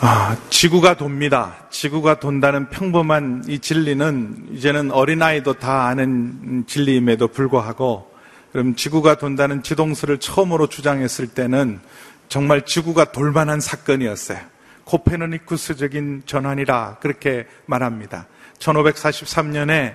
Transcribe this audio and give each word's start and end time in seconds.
아, 0.00 0.36
지구가 0.50 0.98
돕니다. 0.98 1.68
지구가 1.70 2.20
돈다는 2.20 2.68
평범한 2.68 3.44
이 3.48 3.58
진리는 3.58 4.48
이제는 4.52 4.90
어린아이도 4.90 5.54
다 5.54 5.86
아는 5.86 6.64
진리임에도 6.66 7.28
불구하고 7.28 8.06
그럼 8.52 8.74
지구가 8.74 9.14
돈다는 9.14 9.62
지동설을 9.62 10.18
처음으로 10.18 10.66
주장했을 10.66 11.28
때는 11.28 11.80
정말 12.28 12.66
지구가 12.66 13.12
돌만한 13.12 13.60
사건이었어요. 13.60 14.38
코페르니쿠스적인 14.84 16.24
전환이라 16.26 16.98
그렇게 17.00 17.46
말합니다. 17.64 18.26
1543년에 18.64 19.94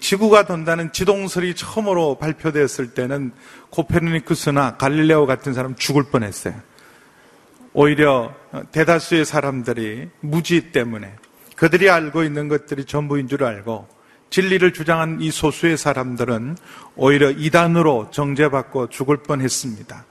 지구가 0.00 0.46
돈다는 0.46 0.92
지동설이 0.92 1.54
처음으로 1.54 2.16
발표됐을 2.18 2.94
때는 2.94 3.32
코페르니쿠스나 3.70 4.76
갈릴레오 4.76 5.26
같은 5.26 5.52
사람 5.52 5.74
죽을 5.74 6.04
뻔했어요. 6.04 6.54
오히려 7.72 8.34
대다수의 8.72 9.24
사람들이 9.24 10.08
무지 10.20 10.72
때문에 10.72 11.14
그들이 11.54 11.90
알고 11.90 12.22
있는 12.22 12.48
것들이 12.48 12.84
전부인 12.84 13.28
줄 13.28 13.44
알고 13.44 13.88
진리를 14.30 14.72
주장한 14.72 15.20
이 15.20 15.30
소수의 15.30 15.76
사람들은 15.76 16.56
오히려 16.96 17.30
이단으로 17.30 18.10
정죄받고 18.10 18.88
죽을 18.88 19.18
뻔했습니다. 19.18 20.04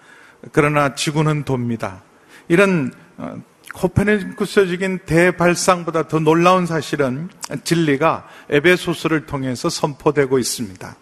그러나 0.51 0.95
지구는 0.95 1.43
돕니다. 1.43 2.03
이런 2.47 2.91
어, 3.17 3.41
코페르니쿠스적인 3.77 4.99
대발상보다 5.05 6.07
더 6.07 6.19
놀라운 6.19 6.65
사실은 6.65 7.29
진리가 7.63 8.27
에베소스를 8.49 9.27
통해서 9.27 9.69
선포되고 9.69 10.39
있습니다. 10.39 10.95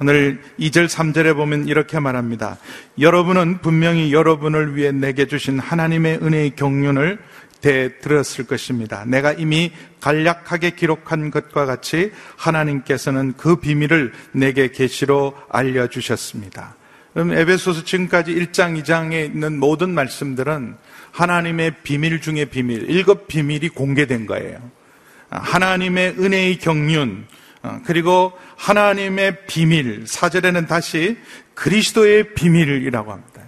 오늘 0.00 0.40
2절, 0.58 0.88
3절에 0.88 1.34
보면 1.34 1.68
이렇게 1.68 1.98
말합니다. 2.00 2.58
여러분은 2.98 3.58
분명히 3.60 4.12
여러분을 4.12 4.76
위해 4.76 4.92
내게 4.92 5.26
주신 5.26 5.58
하나님의 5.58 6.18
은혜의 6.22 6.56
경륜을 6.56 7.18
대 7.60 7.98
들었을 8.00 8.46
것입니다. 8.46 9.04
내가 9.06 9.32
이미 9.32 9.70
간략하게 10.00 10.70
기록한 10.70 11.30
것과 11.30 11.66
같이 11.66 12.10
하나님께서는 12.36 13.34
그 13.36 13.56
비밀을 13.56 14.12
내게 14.32 14.72
계시로 14.72 15.36
알려주셨습니다. 15.48 16.76
그럼 17.12 17.32
에베소서 17.32 17.84
지금까지 17.84 18.34
1장, 18.34 18.82
2장에 18.82 19.26
있는 19.26 19.58
모든 19.58 19.90
말씀들은 19.90 20.76
하나님의 21.10 21.76
비밀 21.82 22.20
중의 22.20 22.46
비밀, 22.46 22.88
일곱 22.88 23.28
비밀이 23.28 23.68
공개된 23.70 24.26
거예요. 24.26 24.58
하나님의 25.28 26.16
은혜의 26.18 26.58
경륜, 26.58 27.26
그리고 27.84 28.32
하나님의 28.56 29.46
비밀, 29.46 30.06
사절에는 30.06 30.66
다시 30.66 31.18
그리스도의 31.54 32.34
비밀이라고 32.34 33.12
합니다. 33.12 33.42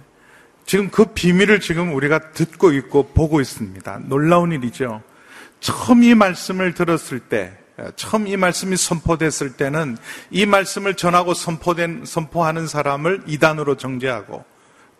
지금 0.65 0.89
그 0.89 1.05
비밀을 1.05 1.59
지금 1.59 1.93
우리가 1.93 2.31
듣고 2.31 2.71
있고 2.73 3.07
보고 3.13 3.41
있습니다. 3.41 4.01
놀라운 4.05 4.51
일이죠. 4.51 5.01
처음 5.59 6.03
이 6.03 6.13
말씀을 6.13 6.73
들었을 6.73 7.19
때, 7.19 7.57
처음 7.95 8.27
이 8.27 8.37
말씀이 8.37 8.77
선포됐을 8.77 9.57
때는 9.57 9.97
이 10.31 10.45
말씀을 10.45 10.95
전하고 10.95 11.33
선포된, 11.33 12.03
선포하는 12.05 12.67
사람을 12.67 13.23
이단으로 13.27 13.75
정죄하고 13.77 14.45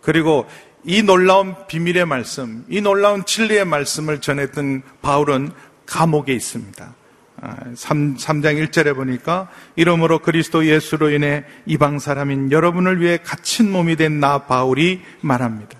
그리고 0.02 0.46
이 0.84 1.02
놀라운 1.02 1.54
비밀의 1.66 2.06
말씀, 2.06 2.64
이 2.68 2.80
놀라운 2.80 3.24
진리의 3.24 3.64
말씀을 3.64 4.20
전했던 4.20 4.82
바울은 5.02 5.50
감옥에 5.86 6.32
있습니다. 6.32 6.94
3, 7.74 8.16
3장 8.16 8.68
1절에 8.68 8.94
보니까 8.94 9.50
이러므로 9.74 10.20
그리스도 10.20 10.64
예수로 10.66 11.10
인해 11.10 11.44
이방 11.66 11.98
사람인 11.98 12.50
여러분을 12.50 13.00
위해 13.00 13.18
갇힌 13.22 13.70
몸이 13.70 13.96
된 13.96 14.20
나 14.20 14.38
바울이 14.46 15.02
말합니다. 15.20 15.78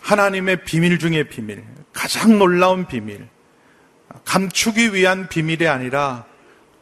하나님의 0.00 0.64
비밀 0.64 0.98
중의 0.98 1.28
비밀, 1.28 1.64
가장 1.92 2.38
놀라운 2.38 2.86
비밀, 2.86 3.28
감추기 4.36 4.92
위한 4.92 5.28
비밀이 5.28 5.66
아니라 5.66 6.26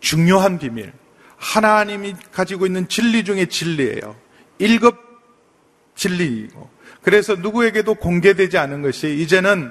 중요한 0.00 0.59
비밀, 0.59 0.92
하나님이 1.37 2.16
가지고 2.32 2.66
있는 2.66 2.88
진리 2.88 3.22
중의 3.22 3.47
진리예요. 3.47 4.16
1급 4.60 4.97
진리이고 5.94 6.69
그래서 7.00 7.37
누구에게도 7.37 7.94
공개되지 7.94 8.59
않은 8.59 8.82
것이 8.82 9.19
이제는 9.20 9.70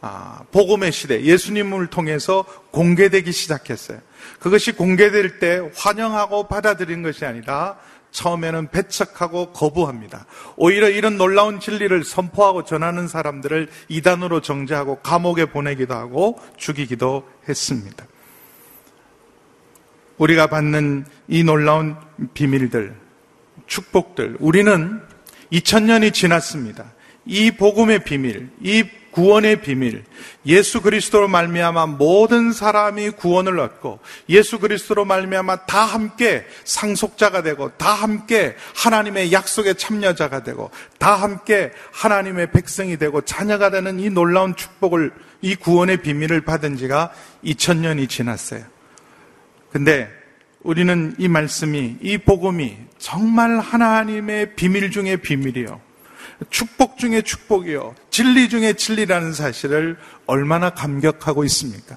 아, 0.00 0.44
복음의 0.52 0.92
시대 0.92 1.22
예수님을 1.22 1.88
통해서 1.88 2.44
공개되기 2.70 3.32
시작했어요. 3.32 3.98
그것이 4.38 4.70
공개될 4.70 5.40
때 5.40 5.68
환영하고 5.74 6.46
받아들인 6.46 7.02
것이 7.02 7.24
아니라 7.24 7.78
처음에는 8.14 8.68
배척하고 8.70 9.52
거부합니다. 9.52 10.24
오히려 10.56 10.88
이런 10.88 11.18
놀라운 11.18 11.58
진리를 11.58 12.04
선포하고 12.04 12.64
전하는 12.64 13.08
사람들을 13.08 13.68
이단으로 13.88 14.40
정죄하고 14.40 15.00
감옥에 15.00 15.46
보내기도 15.46 15.94
하고 15.94 16.40
죽이기도 16.56 17.28
했습니다. 17.48 18.06
우리가 20.16 20.46
받는 20.46 21.06
이 21.26 21.42
놀라운 21.42 21.96
비밀들, 22.34 22.94
축복들. 23.66 24.36
우리는 24.38 25.02
2000년이 25.52 26.14
지났습니다. 26.14 26.92
이 27.26 27.50
복음의 27.50 28.04
비밀, 28.04 28.48
이 28.62 28.84
구원의 29.14 29.62
비밀, 29.62 30.02
예수 30.44 30.82
그리스도로 30.82 31.28
말미암아 31.28 31.86
모든 31.86 32.52
사람이 32.52 33.10
구원을 33.10 33.60
얻고 33.60 34.00
예수 34.28 34.58
그리스도로 34.58 35.04
말미암아 35.04 35.66
다 35.66 35.84
함께 35.84 36.44
상속자가 36.64 37.42
되고 37.42 37.70
다 37.76 37.92
함께 37.92 38.56
하나님의 38.74 39.30
약속의 39.30 39.76
참여자가 39.76 40.42
되고 40.42 40.72
다 40.98 41.14
함께 41.14 41.70
하나님의 41.92 42.50
백성이 42.50 42.96
되고 42.96 43.20
자녀가 43.20 43.70
되는 43.70 44.00
이 44.00 44.10
놀라운 44.10 44.56
축복을 44.56 45.12
이 45.42 45.54
구원의 45.54 45.98
비밀을 45.98 46.40
받은 46.40 46.76
지가 46.76 47.12
2000년이 47.44 48.08
지났어요. 48.08 48.64
근데 49.70 50.10
우리는 50.64 51.14
이 51.18 51.28
말씀이, 51.28 51.98
이 52.00 52.18
복음이 52.18 52.76
정말 52.98 53.60
하나님의 53.60 54.56
비밀 54.56 54.90
중의 54.90 55.18
비밀이요. 55.18 55.80
축복 56.50 56.98
중의 56.98 57.22
축복이요. 57.22 57.94
진리 58.10 58.48
중의 58.48 58.76
진리라는 58.76 59.32
사실을 59.32 59.96
얼마나 60.26 60.70
감격하고 60.70 61.44
있습니까? 61.44 61.96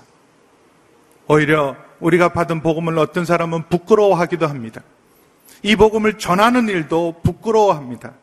오히려 1.27 1.75
우리가 1.99 2.29
받은 2.29 2.61
복음을 2.61 2.97
어떤 2.99 3.25
사람은 3.25 3.69
부끄러워하기도 3.69 4.47
합니다. 4.47 4.81
이 5.63 5.75
복음을 5.75 6.17
전하는 6.17 6.69
일도 6.69 7.21
부끄러워합니다. 7.23 8.13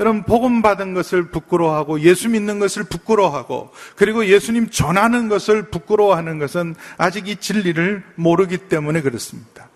여러분, 0.00 0.24
복음 0.24 0.60
받은 0.60 0.92
것을 0.94 1.30
부끄러워하고 1.30 2.00
예수 2.00 2.28
믿는 2.28 2.58
것을 2.58 2.84
부끄러워하고 2.84 3.70
그리고 3.94 4.26
예수님 4.26 4.70
전하는 4.70 5.28
것을 5.28 5.70
부끄러워하는 5.70 6.38
것은 6.38 6.74
아직 6.98 7.28
이 7.28 7.36
진리를 7.36 8.02
모르기 8.16 8.58
때문에 8.58 9.02
그렇습니다. 9.02 9.68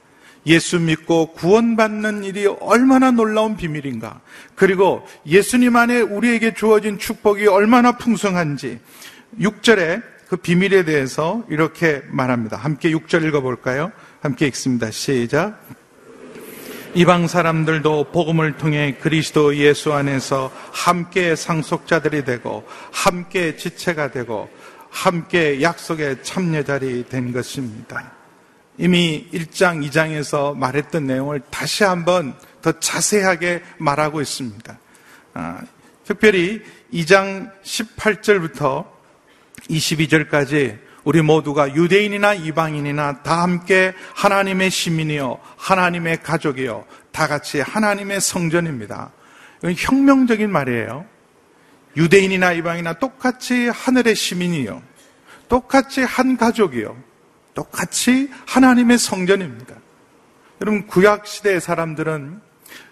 예수 0.48 0.81
믿고 0.81 1.32
구원받는 1.32 2.25
일이 2.25 2.47
얼마나 2.47 3.10
놀라운 3.10 3.56
비밀인가. 3.56 4.20
그리고 4.54 5.06
예수님 5.26 5.76
안에 5.76 6.00
우리에게 6.00 6.54
주어진 6.54 6.98
축복이 6.98 7.47
얼마나 7.47 7.97
풍성한지 7.97 8.81
6절에 9.41 10.03
그 10.28 10.37
비밀에 10.37 10.84
대해서 10.84 11.44
이렇게 11.48 12.03
말합니다. 12.10 12.56
함께 12.56 12.91
6절 12.91 13.26
읽어볼까요? 13.28 13.92
함께 14.20 14.47
읽습니다. 14.48 14.91
시작. 14.91 15.58
이방 16.94 17.28
사람들도 17.28 18.10
복음을 18.12 18.56
통해 18.56 18.97
그리스도 19.00 19.56
예수 19.56 19.92
안에서 19.92 20.50
함께 20.72 21.37
상속자들이 21.37 22.25
되고 22.25 22.66
함께 22.91 23.56
지체가 23.56 24.10
되고 24.10 24.48
함께 24.91 25.62
약속의 25.62 26.22
참여자리 26.22 27.05
된 27.08 27.32
것입니다. 27.32 28.18
이미 28.78 29.28
1장, 29.32 29.84
2장에서 29.88 30.56
말했던 30.56 31.06
내용을 31.06 31.40
다시 31.50 31.82
한번 31.84 32.34
더 32.62 32.72
자세하게 32.78 33.62
말하고 33.78 34.20
있습니다. 34.20 34.78
아, 35.34 35.60
특별히 36.04 36.62
2장 36.92 37.52
18절부터 37.62 38.86
22절까지 39.69 40.78
우리 41.04 41.22
모두가 41.22 41.75
유대인이나 41.75 42.34
이방인이나 42.34 43.22
다 43.22 43.42
함께 43.42 43.94
하나님의 44.14 44.70
시민이요, 44.70 45.38
하나님의 45.56 46.22
가족이요, 46.22 46.84
다 47.12 47.26
같이 47.26 47.60
하나님의 47.60 48.20
성전입니다. 48.20 49.12
이건 49.58 49.75
혁명적인 49.76 50.50
말이에요. 50.50 51.04
유대인이나 51.96 52.52
이방이나 52.52 52.94
똑같이 52.94 53.69
하늘의 53.69 54.14
시민이요. 54.14 54.82
똑같이 55.48 56.02
한 56.02 56.36
가족이요. 56.36 56.96
똑같이 57.58 58.31
하나님의 58.46 58.99
성전입니다. 58.99 59.75
여러분, 60.60 60.87
구약시대의 60.87 61.60
사람들은 61.60 62.40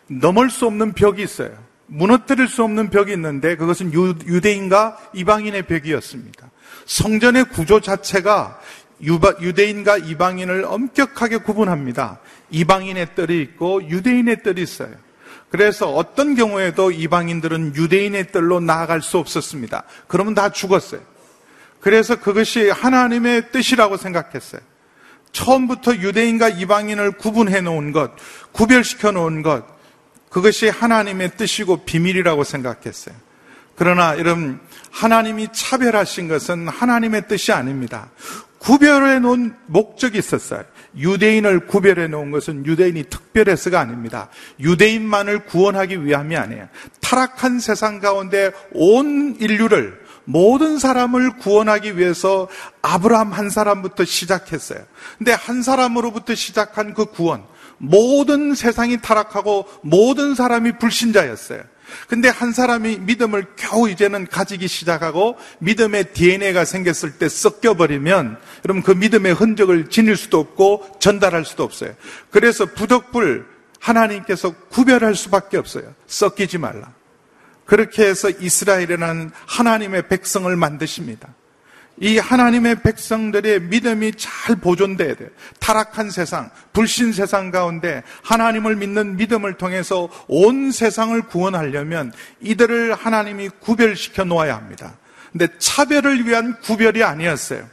넘을 0.09 0.51
수 0.51 0.67
없는 0.67 0.93
벽이 0.95 1.23
있어요. 1.23 1.57
무너뜨릴 1.87 2.49
수 2.49 2.65
없는 2.65 2.91
벽이 2.91 3.13
있는데 3.13 3.55
그것은 3.55 3.93
유대인과 3.93 5.11
이방인의 5.15 5.67
벽이었습니다. 5.67 6.51
성전의 6.85 7.45
구조 7.51 7.81
자체가 7.81 8.59
유대인과 9.01 9.99
이방인을 9.99 10.65
엄격하게 10.65 11.39
구분합니다. 11.39 12.19
이방인의 12.51 13.15
뜰이 13.15 13.41
있고 13.43 13.89
유대인의 13.89 14.43
뜰이 14.43 14.61
있어요. 14.61 14.97
그래서 15.49 15.93
어떤 15.95 16.35
경우에도 16.35 16.91
이방인들은 16.91 17.77
유대인의 17.77 18.33
뜰로 18.33 18.59
나아갈 18.59 19.01
수 19.01 19.19
없었습니다. 19.19 19.85
그러면 20.09 20.35
다 20.35 20.49
죽었어요. 20.49 21.01
그래서 21.87 22.17
그것이 22.17 22.69
하나님의 22.69 23.53
뜻이라고 23.53 23.97
생각했어요. 23.97 24.61
처음부터 25.31 25.95
유대인과 25.95 26.49
이방인을 26.49 27.13
구분해 27.13 27.61
놓은 27.61 27.93
것, 27.93 28.11
구별시켜 28.51 29.13
놓은 29.13 29.43
것, 29.43 29.65
그것이 30.29 30.69
하나님의 30.69 31.37
뜻이고 31.37 31.85
비밀이라고 31.85 32.43
생각했어요. 32.43 33.15
그러나 33.77 34.19
여러분, 34.19 34.59
하나님이 34.91 35.51
차별하신 35.53 36.27
것은 36.27 36.67
하나님의 36.67 37.29
뜻이 37.29 37.53
아닙니다. 37.53 38.11
구별해 38.59 39.21
놓은 39.21 39.55
목적이 39.67 40.19
있었어요. 40.19 40.65
유대인을 40.97 41.69
구별해 41.69 42.09
놓은 42.09 42.33
것은 42.33 42.67
유대인이 42.67 43.05
특별해서가 43.05 43.79
아닙니다. 43.79 44.29
유대인만을 44.59 45.45
구원하기 45.45 46.05
위함이 46.05 46.37
아니에요. 46.37 46.67
타락한 47.01 47.61
세상 47.61 48.01
가운데 48.01 48.51
온 48.73 49.37
인류를 49.39 50.06
모든 50.27 50.79
사람을 50.79 51.39
구원하기 51.39 51.97
위해서 51.97 52.49
아브라함 52.83 53.33
한 53.33 53.49
사람부터 53.49 54.05
시작했어요. 54.05 54.81
근데 55.17 55.33
한 55.33 55.63
사람으로부터 55.63 56.35
시작한 56.35 56.93
그 56.93 57.07
구원, 57.07 57.45
모든 57.79 58.55
세상이 58.55 59.01
타락하고 59.01 59.67
모든 59.83 60.35
사람이 60.35 60.79
불신자였어요. 60.79 61.63
근데 62.09 62.29
한 62.29 62.53
사람이 62.53 62.99
믿음을 62.99 63.47
겨우 63.57 63.89
이제는 63.89 64.27
가지기 64.27 64.67
시작하고 64.67 65.37
믿음의 65.61 66.13
DNA가 66.13 66.65
생겼을 66.65 67.19
때 67.19 67.29
섞여버리면 67.29 68.39
여러분 68.65 68.83
그 68.83 68.91
믿음의 68.91 69.35
흔적을 69.35 69.89
지닐 69.89 70.17
수도 70.17 70.41
없고 70.41 70.99
전달할 70.99 71.45
수도 71.45 71.63
없어요. 71.63 71.95
그래서 72.31 72.67
부덕불 72.67 73.47
하나님께서 73.79 74.53
구별할 74.69 75.15
수밖에 75.15 75.59
없어요. 75.59 75.95
섞이지 76.09 76.59
말라. 76.59 76.96
그렇게 77.67 78.07
해서 78.07 78.31
이스라엘이라는 78.31 79.31
하나님의 79.47 80.09
백성을 80.09 80.55
만드십니다. 80.55 81.29
이 81.99 82.19
하나님의 82.19 82.83
백성들의 82.83 83.63
믿음이 83.63 84.13
잘 84.17 84.57
보존돼야 84.57 85.15
돼요. 85.15 85.29
타락한 85.61 86.11
세상, 86.11 86.51
불신 86.73 87.13
세상 87.13 87.51
가운데 87.51 88.03
하나님을 88.23 88.77
믿는 88.77 89.17
믿음을 89.17 89.55
통해서 89.55 90.09
온 90.29 90.73
세상을 90.73 91.21
구원하려면 91.23 92.13
이들을 92.41 92.95
하나님이 92.95 93.49
구별시켜 93.61 94.25
놓아야 94.25 94.57
합니다. 94.57 94.95
근데 95.33 95.49
차별을 95.59 96.27
위한 96.27 96.61
구별이 96.61 97.03
아니었어요. 97.03 97.67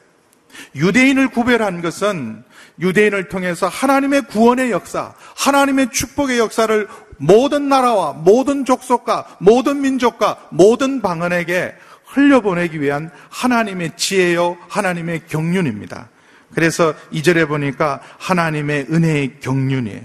유대인을 0.75 1.29
구별한 1.29 1.81
것은 1.81 2.43
유대인을 2.79 3.27
통해서 3.27 3.67
하나님의 3.67 4.23
구원의 4.23 4.71
역사, 4.71 5.13
하나님의 5.35 5.91
축복의 5.91 6.39
역사를 6.39 6.87
모든 7.17 7.69
나라와 7.69 8.13
모든 8.13 8.65
족속과 8.65 9.37
모든 9.39 9.81
민족과 9.81 10.47
모든 10.49 11.01
방언에게 11.01 11.73
흘려보내기 12.05 12.79
위한 12.81 13.09
하나님의 13.29 13.93
지혜요, 13.95 14.57
하나님의 14.69 15.27
경륜입니다. 15.27 16.09
그래서 16.53 16.93
이절에 17.11 17.45
보니까 17.45 18.01
하나님의 18.19 18.87
은혜의 18.91 19.39
경륜이에요. 19.39 20.01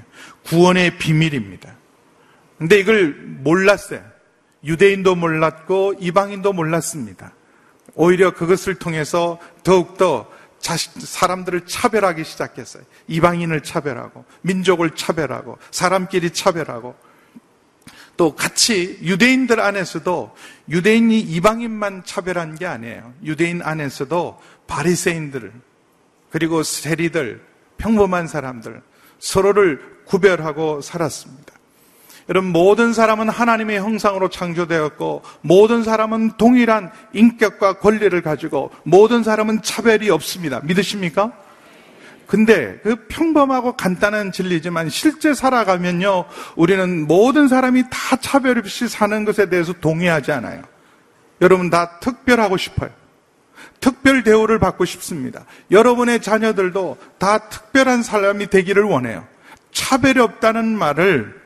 구원의 0.46 0.96
비밀입니다. 0.98 1.76
근데 2.56 2.78
이걸 2.78 3.14
몰랐어요. 3.42 4.00
유대인도 4.64 5.14
몰랐고 5.14 5.94
이방인도 6.00 6.52
몰랐습니다. 6.52 7.32
오히려 7.94 8.32
그것을 8.32 8.76
통해서 8.76 9.38
더욱더 9.62 10.28
자식, 10.60 10.92
사람들을 11.00 11.66
차별하기 11.66 12.24
시작했어요. 12.24 12.82
이방인을 13.06 13.62
차별하고, 13.62 14.24
민족을 14.42 14.90
차별하고, 14.94 15.58
사람끼리 15.70 16.32
차별하고, 16.32 16.94
또 18.18 18.34
같이 18.34 18.98
유대인들 19.00 19.60
안에서도 19.60 20.34
유대인이 20.68 21.20
이방인만 21.20 22.02
차별한 22.04 22.56
게 22.56 22.66
아니에요. 22.66 23.14
유대인 23.22 23.62
안에서도 23.62 24.42
바리새인들 24.66 25.52
그리고 26.30 26.64
세리들 26.64 27.40
평범한 27.78 28.26
사람들 28.26 28.82
서로를 29.20 30.02
구별하고 30.04 30.80
살았습니다. 30.80 31.47
여러분 32.28 32.52
모든 32.52 32.92
사람은 32.92 33.30
하나님의 33.30 33.78
형상으로 33.78 34.28
창조되었고 34.28 35.22
모든 35.40 35.82
사람은 35.82 36.32
동일한 36.36 36.90
인격과 37.14 37.78
권리를 37.78 38.20
가지고 38.20 38.70
모든 38.82 39.22
사람은 39.22 39.62
차별이 39.62 40.10
없습니다. 40.10 40.60
믿으십니까? 40.62 41.32
근데 42.26 42.78
그 42.82 43.06
평범하고 43.08 43.72
간단한 43.72 44.32
진리지만 44.32 44.90
실제 44.90 45.32
살아가면요, 45.32 46.26
우리는 46.56 47.06
모든 47.06 47.48
사람이 47.48 47.84
다 47.90 48.16
차별 48.16 48.58
없이 48.58 48.86
사는 48.86 49.24
것에 49.24 49.48
대해서 49.48 49.72
동의하지 49.72 50.32
않아요. 50.32 50.62
여러분 51.40 51.70
다 51.70 51.98
특별하고 52.00 52.58
싶어요. 52.58 52.90
특별 53.80 54.22
대우를 54.24 54.58
받고 54.58 54.84
싶습니다. 54.84 55.46
여러분의 55.70 56.20
자녀들도 56.20 56.98
다 57.16 57.38
특별한 57.48 58.02
사람이 58.02 58.48
되기를 58.48 58.82
원해요. 58.82 59.26
차별이 59.72 60.20
없다는 60.20 60.66
말을 60.76 61.37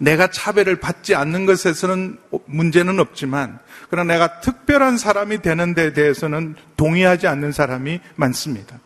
내가 0.00 0.30
차별을 0.30 0.76
받지 0.76 1.14
않는 1.14 1.44
것에서는 1.44 2.18
문제는 2.46 2.98
없지만, 3.00 3.58
그러나 3.90 4.14
내가 4.14 4.40
특별한 4.40 4.96
사람이 4.96 5.42
되는 5.42 5.74
데 5.74 5.92
대해서는 5.92 6.56
동의하지 6.76 7.26
않는 7.26 7.52
사람이 7.52 8.00
많습니다. 8.16 8.80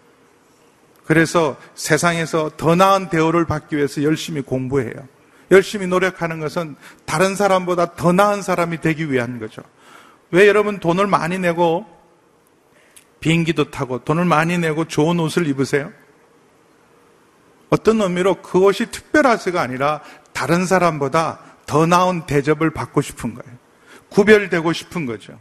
그래서 1.05 1.56
세상에서 1.75 2.50
더 2.56 2.75
나은 2.75 3.11
대우를 3.11 3.44
받기 3.44 3.76
위해서 3.76 4.02
열심히 4.02 4.40
공부해요. 4.40 4.93
열심히 5.50 5.87
노력하는 5.87 6.40
것은 6.40 6.75
다른 7.05 7.37
사람보다 7.37 7.94
더 7.94 8.12
나은 8.12 8.43
사람이 8.43 8.81
되기 8.81 9.12
위한 9.12 9.38
거죠. 9.38 9.62
왜 10.31 10.49
여러분 10.49 10.81
돈을 10.81 11.06
많이 11.06 11.38
내고 11.38 11.87
비행기도 13.20 13.70
타고 13.70 14.02
돈을 14.02 14.25
많이 14.25 14.58
내고 14.58 14.87
좋은 14.87 15.20
옷을 15.20 15.46
입으세요? 15.46 15.93
어떤 17.70 18.00
의미로 18.00 18.37
그것이 18.43 18.90
특별하지가 18.90 19.61
아니라 19.61 20.00
다른 20.34 20.66
사람보다 20.66 21.38
더 21.64 21.86
나은 21.86 22.26
대접을 22.26 22.70
받고 22.70 23.00
싶은 23.00 23.34
거예요. 23.34 23.56
구별되고 24.10 24.75
싶은 24.75 25.06
거죠. 25.06 25.38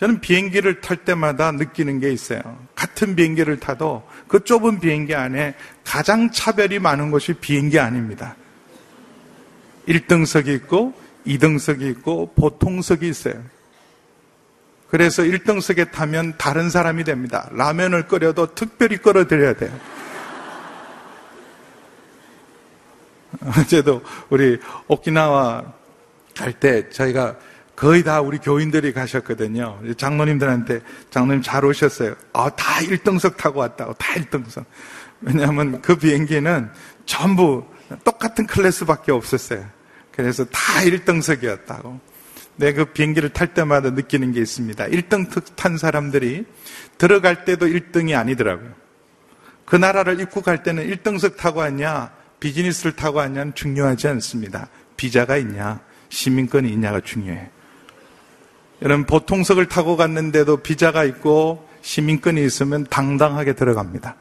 저는 0.00 0.20
비행기를 0.20 0.80
탈 0.80 0.96
때마다 1.04 1.52
느끼는 1.52 2.00
게 2.00 2.10
있어요. 2.10 2.40
같은 2.74 3.14
비행기를 3.14 3.60
타도 3.60 4.08
그 4.26 4.42
좁은 4.42 4.80
비행기 4.80 5.14
안에 5.14 5.54
가장 5.84 6.30
차별이 6.32 6.78
많은 6.78 7.10
것이 7.10 7.34
비행기 7.34 7.78
아닙니다. 7.78 8.34
1등석이 9.86 10.48
있고 10.56 10.94
2등석이 11.26 11.82
있고 11.90 12.32
보통석이 12.34 13.08
있어요. 13.08 13.34
그래서 14.88 15.22
1등석에 15.22 15.90
타면 15.90 16.34
다른 16.36 16.68
사람이 16.68 17.04
됩니다. 17.04 17.48
라면을 17.52 18.08
끓여도 18.08 18.54
특별히 18.54 18.96
끓여드려야 18.96 19.54
돼요. 19.54 19.72
어제도 23.58 24.02
우리 24.30 24.58
오키나와 24.88 25.64
갈 26.36 26.52
때 26.52 26.88
저희가 26.90 27.36
거의 27.76 28.04
다 28.04 28.20
우리 28.20 28.38
교인들이 28.38 28.92
가셨거든요. 28.92 29.80
장로님들한테 29.96 30.80
장로님 31.10 31.42
잘 31.42 31.64
오셨어요. 31.64 32.14
아, 32.32 32.50
다 32.50 32.80
1등석 32.80 33.36
타고 33.36 33.60
왔다고. 33.60 33.94
다 33.94 34.14
1등석. 34.14 34.64
왜냐하면 35.20 35.80
그 35.80 35.96
비행기는 35.96 36.70
전부 37.06 37.64
똑같은 38.04 38.46
클래스밖에 38.46 39.10
없었어요. 39.12 39.64
그래서 40.12 40.44
다 40.44 40.60
1등석이었다고. 40.84 41.98
내가 42.56 42.84
그 42.84 42.92
비행기를 42.92 43.30
탈 43.30 43.54
때마다 43.54 43.90
느끼는 43.90 44.32
게 44.32 44.40
있습니다. 44.40 44.84
1등 44.86 45.56
탄 45.56 45.78
사람들이 45.78 46.44
들어갈 46.98 47.44
때도 47.44 47.66
1등이 47.66 48.16
아니더라고요. 48.16 48.70
그 49.64 49.76
나라를 49.76 50.20
입국할 50.20 50.62
때는 50.62 50.86
1등석 50.88 51.36
타고 51.36 51.60
왔냐, 51.60 52.12
비즈니스를 52.42 52.96
타고 52.96 53.18
왔냐는 53.18 53.54
중요하지 53.54 54.08
않습니다. 54.08 54.66
비자가 54.96 55.36
있냐, 55.36 55.78
시민권이 56.08 56.68
있냐가 56.72 56.98
중요해요. 56.98 57.46
여러분 58.82 59.06
보통석을 59.06 59.66
타고 59.66 59.96
갔는데도 59.96 60.56
비자가 60.56 61.04
있고 61.04 61.68
시민권이 61.82 62.44
있으면 62.44 62.84
당당하게 62.90 63.52
들어갑니다. 63.52 64.16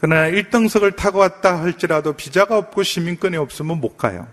그러나 0.00 0.30
1등석을 0.30 0.96
타고 0.96 1.18
왔다 1.18 1.60
할지라도 1.60 2.14
비자가 2.14 2.56
없고 2.56 2.82
시민권이 2.82 3.36
없으면 3.36 3.78
못 3.78 3.98
가요. 3.98 4.26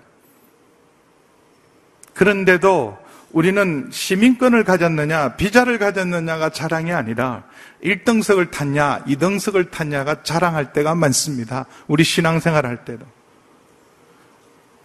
그런데도 2.14 2.98
우리는 3.34 3.88
시민권을 3.92 4.64
가졌느냐, 4.64 5.36
비자를 5.36 5.80
가졌느냐가 5.80 6.50
자랑이 6.50 6.92
아니라 6.92 7.44
1등석을 7.84 8.52
탔냐, 8.52 9.06
2등석을 9.08 9.72
탔냐가 9.72 10.24
자랑할 10.24 10.74
때가 10.74 10.96
많습니다. 10.96 11.66
우리 11.88 12.04
신앙생활 12.04 12.66
할 12.66 12.84
때도. 12.84 13.06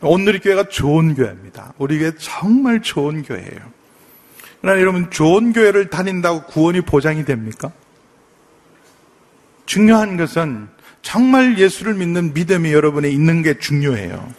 오늘의 0.00 0.40
교회가 0.40 0.68
좋은 0.68 1.14
교회입니다. 1.14 1.72
우리 1.78 1.98
교회 1.98 2.12
정말 2.18 2.82
좋은 2.82 3.22
교회예요. 3.22 3.76
그러나 4.60 4.80
여러분, 4.80 5.10
좋은 5.10 5.52
교회를 5.52 5.90
다닌다고 5.90 6.44
구원이 6.44 6.82
보장이 6.82 7.24
됩니까? 7.24 7.72
중요한 9.64 10.16
것은 10.16 10.68
정말 11.02 11.58
예수를 11.58 11.94
믿는 11.94 12.34
믿음이 12.34 12.72
여러분에 12.72 13.08
있는 13.08 13.42
게 13.42 13.58
중요해요. 13.58 14.32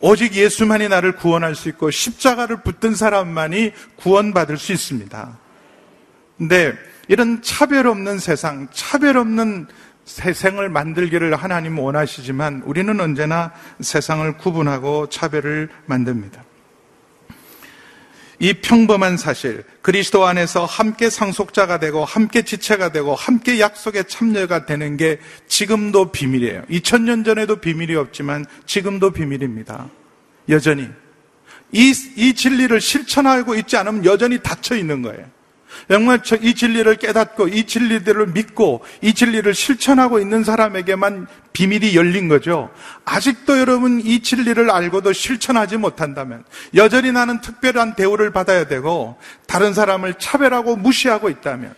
오직 0.00 0.34
예수만이 0.34 0.88
나를 0.88 1.12
구원할 1.12 1.54
수 1.54 1.68
있고 1.68 1.90
십자가를 1.90 2.62
붙든 2.62 2.94
사람만이 2.94 3.72
구원받을 3.96 4.58
수 4.58 4.72
있습니다. 4.72 5.38
근데 6.38 6.74
이런 7.08 7.40
차별 7.42 7.86
없는 7.86 8.18
세상, 8.18 8.68
차별 8.72 9.16
없는 9.16 9.68
세상을 10.04 10.68
만들기를 10.68 11.34
하나님 11.34 11.78
원하시지만 11.78 12.62
우리는 12.64 13.00
언제나 13.00 13.52
세상을 13.80 14.36
구분하고 14.36 15.08
차별을 15.08 15.68
만듭니다. 15.86 16.44
이 18.38 18.52
평범한 18.52 19.16
사실, 19.16 19.64
그리스도 19.80 20.26
안에서 20.26 20.66
함께 20.66 21.08
상속자가 21.08 21.78
되고, 21.78 22.04
함께 22.04 22.42
지체가 22.42 22.92
되고, 22.92 23.14
함께 23.14 23.60
약속의 23.60 24.04
참여가 24.08 24.66
되는 24.66 24.96
게 24.96 25.18
지금도 25.48 26.12
비밀이에요. 26.12 26.62
2000년 26.70 27.24
전에도 27.24 27.56
비밀이 27.56 27.94
없지만 27.94 28.44
지금도 28.66 29.12
비밀입니다. 29.12 29.88
여전히. 30.48 30.88
이, 31.72 31.92
이 32.16 32.34
진리를 32.34 32.78
실천하고 32.80 33.54
있지 33.54 33.76
않으면 33.76 34.04
여전히 34.04 34.38
닫혀 34.42 34.76
있는 34.76 35.02
거예요. 35.02 35.35
정말 35.88 36.20
이 36.42 36.54
진리를 36.54 36.96
깨닫고 36.96 37.48
이 37.48 37.64
진리들을 37.64 38.28
믿고 38.28 38.84
이 39.02 39.14
진리를 39.14 39.52
실천하고 39.54 40.18
있는 40.18 40.44
사람에게만 40.44 41.26
비밀이 41.52 41.94
열린 41.96 42.28
거죠. 42.28 42.70
아직도 43.04 43.58
여러분 43.58 44.00
이 44.00 44.20
진리를 44.20 44.70
알고도 44.70 45.12
실천하지 45.12 45.76
못한다면 45.76 46.44
여전히 46.74 47.12
나는 47.12 47.40
특별한 47.40 47.94
대우를 47.94 48.30
받아야 48.30 48.66
되고 48.66 49.16
다른 49.46 49.72
사람을 49.72 50.14
차별하고 50.14 50.76
무시하고 50.76 51.28
있다면 51.30 51.74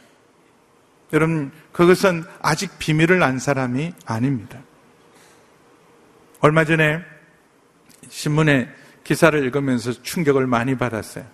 여러분 1.13 1.51
그것은 1.73 2.25
아직 2.43 2.79
비밀을 2.79 3.23
안 3.23 3.39
사람이 3.39 3.93
아닙니다. 4.05 4.59
얼마 6.41 6.65
전에 6.65 7.01
신문에 8.09 8.69
기사를 9.05 9.43
읽으면서 9.45 10.03
충격을 10.03 10.47
많이 10.47 10.77
받았어요. 10.77 11.25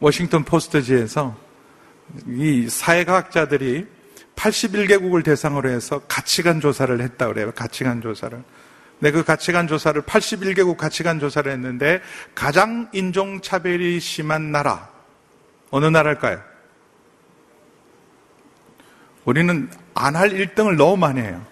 워싱턴 0.00 0.44
포스트지에서 0.44 1.36
이 2.26 2.68
사회과학자들이 2.68 3.86
81개국을 4.36 5.24
대상으로 5.24 5.68
해서 5.68 6.00
가치관 6.08 6.60
조사를 6.60 7.00
했다 7.00 7.26
그래요. 7.26 7.52
가치관 7.52 8.00
조사를. 8.00 8.42
네, 9.00 9.10
그 9.10 9.22
가치관 9.24 9.68
조사를 9.68 10.02
81개국 10.02 10.76
가치관 10.76 11.20
조사를 11.20 11.50
했는데 11.50 12.00
가장 12.34 12.88
인종 12.92 13.40
차별이 13.40 14.00
심한 14.00 14.50
나라 14.50 14.88
어느 15.70 15.86
나라일까요? 15.86 16.42
우리는 19.24 19.68
안 19.94 20.16
할 20.16 20.30
1등을 20.30 20.76
너무 20.76 20.96
많이 20.96 21.20
해요. 21.20 21.44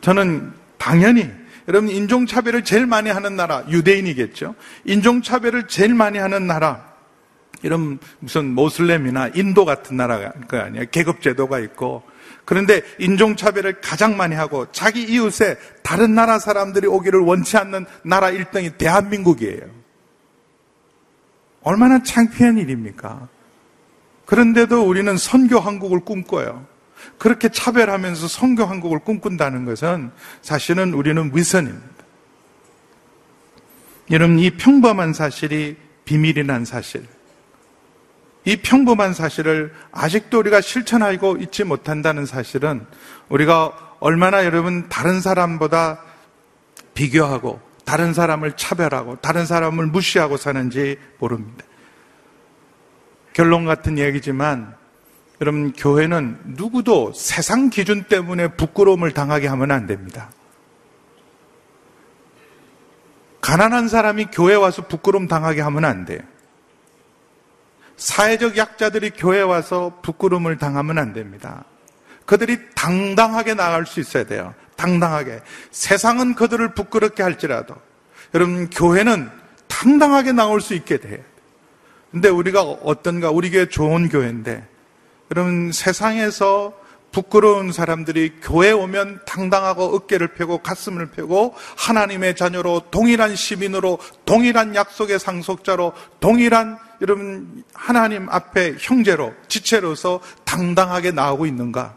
저는 0.00 0.52
당연히 0.78 1.30
여러분 1.66 1.88
인종 1.88 2.26
차별을 2.26 2.62
제일 2.64 2.86
많이 2.86 3.10
하는 3.10 3.36
나라 3.36 3.64
유대인이겠죠. 3.68 4.54
인종 4.84 5.22
차별을 5.22 5.66
제일 5.66 5.94
많이 5.94 6.18
하는 6.18 6.46
나라 6.46 6.93
이런 7.64 7.98
무슨 8.18 8.54
모슬렘이나 8.54 9.28
인도 9.28 9.64
같은 9.64 9.96
나라가 9.96 10.34
아니에요. 10.50 10.84
계급제도가 10.90 11.60
있고. 11.60 12.02
그런데 12.44 12.82
인종차별을 12.98 13.80
가장 13.80 14.18
많이 14.18 14.34
하고 14.34 14.70
자기 14.70 15.02
이웃에 15.02 15.56
다른 15.82 16.14
나라 16.14 16.38
사람들이 16.38 16.86
오기를 16.86 17.20
원치 17.20 17.56
않는 17.56 17.86
나라 18.02 18.30
1등이 18.30 18.76
대한민국이에요. 18.76 19.62
얼마나 21.62 22.02
창피한 22.02 22.58
일입니까? 22.58 23.28
그런데도 24.26 24.86
우리는 24.86 25.16
선교 25.16 25.58
한국을 25.58 26.00
꿈꿔요. 26.00 26.66
그렇게 27.16 27.48
차별하면서 27.48 28.28
선교 28.28 28.66
한국을 28.66 28.98
꿈꾼다는 28.98 29.64
것은 29.64 30.10
사실은 30.42 30.92
우리는 30.92 31.30
위선입니다. 31.32 31.88
여러분, 34.10 34.38
이 34.38 34.50
평범한 34.50 35.14
사실이 35.14 35.76
비밀이란 36.04 36.66
사실. 36.66 37.13
이 38.44 38.56
평범한 38.56 39.14
사실을 39.14 39.72
아직도 39.90 40.38
우리가 40.38 40.60
실천하고 40.60 41.36
있지 41.38 41.64
못한다는 41.64 42.26
사실은 42.26 42.86
우리가 43.28 43.96
얼마나 44.00 44.44
여러분 44.44 44.88
다른 44.88 45.20
사람보다 45.20 46.00
비교하고 46.92 47.60
다른 47.84 48.12
사람을 48.12 48.52
차별하고 48.56 49.16
다른 49.16 49.46
사람을 49.46 49.86
무시하고 49.86 50.36
사는지 50.36 50.98
모릅니다. 51.18 51.64
결론 53.32 53.64
같은 53.64 53.98
얘기지만 53.98 54.74
여러분 55.40 55.72
교회는 55.72 56.38
누구도 56.56 57.12
세상 57.14 57.70
기준 57.70 58.04
때문에 58.04 58.48
부끄러움을 58.48 59.12
당하게 59.12 59.48
하면 59.48 59.70
안 59.70 59.86
됩니다. 59.86 60.30
가난한 63.40 63.88
사람이 63.88 64.26
교회 64.32 64.54
와서 64.54 64.86
부끄러움 64.86 65.28
당하게 65.28 65.60
하면 65.60 65.84
안 65.84 66.04
돼요. 66.04 66.20
사회적 67.96 68.56
약자들이 68.56 69.10
교회 69.10 69.38
에 69.38 69.42
와서 69.42 69.98
부끄러움을 70.02 70.58
당하면 70.58 70.98
안 70.98 71.12
됩니다. 71.12 71.64
그들이 72.26 72.58
당당하게 72.74 73.54
나갈 73.54 73.86
수 73.86 74.00
있어야 74.00 74.24
돼요. 74.24 74.54
당당하게. 74.76 75.40
세상은 75.70 76.34
그들을 76.34 76.74
부끄럽게 76.74 77.22
할지라도 77.22 77.76
여러분 78.34 78.68
교회는 78.70 79.30
당당하게 79.68 80.32
나올 80.32 80.60
수 80.60 80.74
있게 80.74 80.98
돼요. 80.98 81.18
근데 82.10 82.28
우리가 82.28 82.62
어떤가 82.62 83.30
우리 83.30 83.50
교회 83.50 83.68
좋은 83.68 84.08
교회인데 84.08 84.66
여러분 85.30 85.72
세상에서 85.72 86.72
부끄러운 87.14 87.70
사람들이 87.70 88.40
교회 88.42 88.72
오면 88.72 89.20
당당하고 89.24 89.84
어깨를 89.84 90.34
펴고 90.34 90.58
가슴을 90.58 91.12
펴고 91.12 91.54
하나님의 91.76 92.34
자녀로 92.34 92.90
동일한 92.90 93.36
시민으로 93.36 94.00
동일한 94.24 94.74
약속의 94.74 95.20
상속자로 95.20 95.92
동일한 96.18 96.76
여러분 97.00 97.62
하나님 97.72 98.28
앞에 98.28 98.76
형제로 98.80 99.32
지체로서 99.46 100.20
당당하게 100.44 101.12
나오고 101.12 101.46
있는가? 101.46 101.96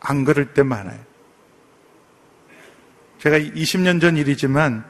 안 0.00 0.24
그럴 0.24 0.54
때 0.54 0.62
많아요. 0.62 0.98
제가 3.18 3.38
20년 3.38 4.00
전 4.00 4.16
일이지만 4.16 4.84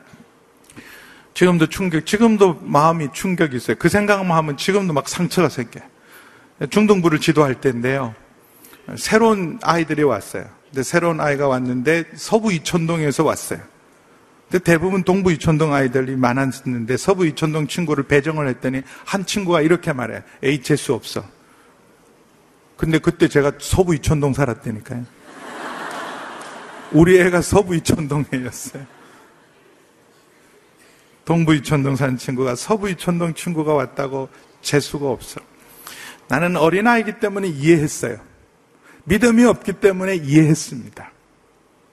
지금도 1.35 1.67
충격, 1.67 2.07
지금도 2.07 2.61
마음이 2.63 3.09
충격이 3.13 3.57
있어요. 3.57 3.77
그 3.79 3.89
생각만 3.89 4.37
하면 4.39 4.57
지금도 4.57 4.93
막 4.93 5.09
상처가 5.09 5.49
생겨요. 5.49 5.85
중등부를 6.71 7.19
지도할 7.19 7.61
때인데요. 7.61 8.15
새로운 8.95 9.59
아이들이 9.63 10.05
왔어요. 10.05 10.49
근데 10.67 10.83
새로운 10.83 11.21
아이가 11.21 11.49
왔는데 11.49 12.05
서부 12.15 12.53
이천동에서 12.53 13.25
왔어요. 13.25 13.61
근데 14.49 14.63
대부분 14.63 15.03
동부 15.03 15.33
이천동 15.33 15.73
아이들이 15.73 16.15
많았는데 16.15 16.97
서부 16.97 17.27
이천동 17.27 17.67
친구를 17.67 18.05
배정을 18.05 18.47
했더니 18.49 18.83
한 19.05 19.27
친구가 19.27 19.61
이렇게 19.61 19.93
말해. 19.93 20.23
에이, 20.43 20.63
재수 20.63 20.95
없어. 20.95 21.25
근데 22.77 22.99
그때 22.99 23.27
제가 23.27 23.53
서부 23.59 23.95
이천동 23.95 24.35
살았다니까요. 24.35 25.05
우리 26.93 27.19
애가 27.19 27.43
서부 27.43 27.75
이천동 27.75 28.27
애였어요. 28.33 28.87
동부 31.25 31.55
이천동 31.57 31.97
사는 31.97 32.17
친구가 32.17 32.55
서부 32.55 32.89
이천동 32.89 33.35
친구가 33.35 33.75
왔다고 33.75 34.29
재수가 34.63 35.11
없어. 35.11 35.41
나는 36.29 36.57
어린아이기 36.57 37.19
때문에 37.19 37.49
이해했어요. 37.49 38.19
믿음이 39.07 39.45
없기 39.45 39.75
때문에 39.75 40.17
이해했습니다. 40.17 41.11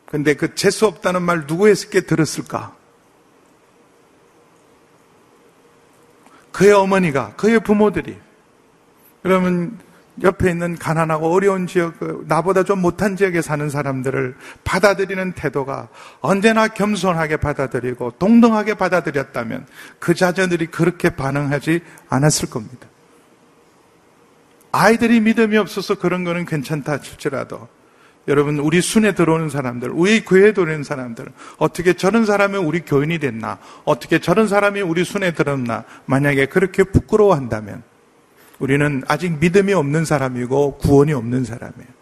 근데 0.05 0.35
그 0.35 0.53
재수 0.53 0.85
없다는 0.85 1.23
말 1.23 1.45
누구에게 1.47 2.01
들었을까? 2.01 2.75
그의 6.51 6.71
어머니가, 6.73 7.33
그의 7.35 7.59
부모들이. 7.61 8.17
그러면 9.23 9.79
옆에 10.21 10.51
있는 10.51 10.77
가난하고 10.77 11.33
어려운 11.33 11.65
지역, 11.65 11.97
그 11.97 12.23
나보다 12.27 12.63
좀 12.63 12.81
못한 12.81 13.15
지역에 13.15 13.41
사는 13.41 13.67
사람들을 13.67 14.35
받아들이는 14.63 15.31
태도가 15.31 15.89
언제나 16.21 16.67
겸손하게 16.67 17.37
받아들이고 17.37 18.11
동등하게 18.19 18.75
받아들였다면 18.75 19.65
그 19.97 20.13
자녀들이 20.13 20.67
그렇게 20.67 21.09
반응하지 21.09 21.81
않았을 22.09 22.51
겁니다. 22.51 22.87
아이들이 24.73 25.21
믿음이 25.21 25.55
없어서 25.55 25.95
그런 25.95 26.23
거는 26.23 26.45
괜찮다 26.45 26.99
칠지라도 26.99 27.69
여러분 28.27 28.57
우리 28.57 28.81
순에 28.81 29.13
들어오는 29.13 29.49
사람들, 29.49 29.91
우리 29.91 30.25
교회에 30.25 30.53
들어오는 30.53 30.83
사람들 30.83 31.25
어떻게 31.57 31.93
저런 31.93 32.25
사람이 32.25 32.57
우리 32.57 32.81
교인이 32.81 33.19
됐나? 33.19 33.59
어떻게 33.85 34.19
저런 34.19 34.47
사람이 34.47 34.81
우리 34.81 35.03
순에 35.03 35.33
들었나? 35.33 35.83
만약에 36.05 36.47
그렇게 36.47 36.83
부끄러워한다면 36.83 37.83
우리는 38.59 39.03
아직 39.07 39.37
믿음이 39.39 39.73
없는 39.73 40.05
사람이고 40.05 40.77
구원이 40.77 41.13
없는 41.13 41.43
사람이에요. 41.43 41.93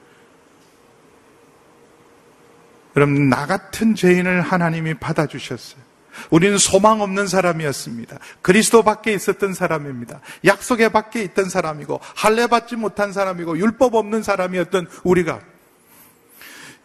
여러분 2.95 3.29
나 3.29 3.47
같은 3.47 3.95
죄인을 3.95 4.41
하나님이 4.41 4.93
받아주셨어요. 4.95 5.90
우리는 6.29 6.57
소망 6.57 7.01
없는 7.01 7.27
사람이었습니다. 7.27 8.17
그리스도 8.41 8.83
밖에 8.83 9.13
있었던 9.13 9.53
사람입니다. 9.53 10.19
약속에 10.45 10.89
밖에 10.89 11.23
있던 11.23 11.49
사람이고 11.49 11.99
할례 12.15 12.47
받지 12.47 12.75
못한 12.75 13.11
사람이고 13.13 13.57
율법 13.57 13.95
없는 13.95 14.23
사람이었던 14.23 14.87
우리가 15.03 15.41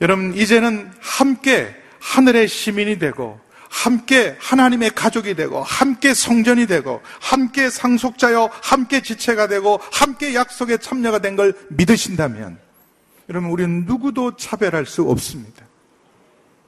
여러분 0.01 0.35
이제는 0.35 0.91
함께 1.01 1.75
하늘의 2.01 2.49
시민이 2.49 2.99
되고 2.99 3.41
함께 3.69 4.37
하나님의 4.41 4.91
가족이 4.91 5.35
되고 5.35 5.63
함께 5.63 6.15
성전이 6.15 6.67
되고 6.67 7.03
함께 7.21 7.69
상속자여 7.69 8.51
함께 8.63 9.03
지체가 9.03 9.49
되고 9.49 9.81
함께 9.93 10.35
약속에 10.35 10.79
참여가 10.79 11.19
된 11.19 11.37
걸 11.37 11.55
믿으신다면 11.71 12.59
여러분 13.29 13.51
우리는 13.51 13.85
누구도 13.87 14.37
차별할 14.37 14.87
수 14.87 15.03
없습니다. 15.03 15.65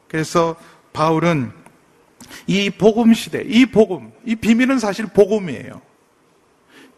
그래서 0.08 0.56
바울은 0.92 1.52
이 2.46 2.70
복음 2.70 3.14
시대, 3.14 3.42
이 3.46 3.66
복음, 3.66 4.10
이 4.24 4.36
비밀은 4.36 4.78
사실 4.78 5.06
복음이에요. 5.06 5.80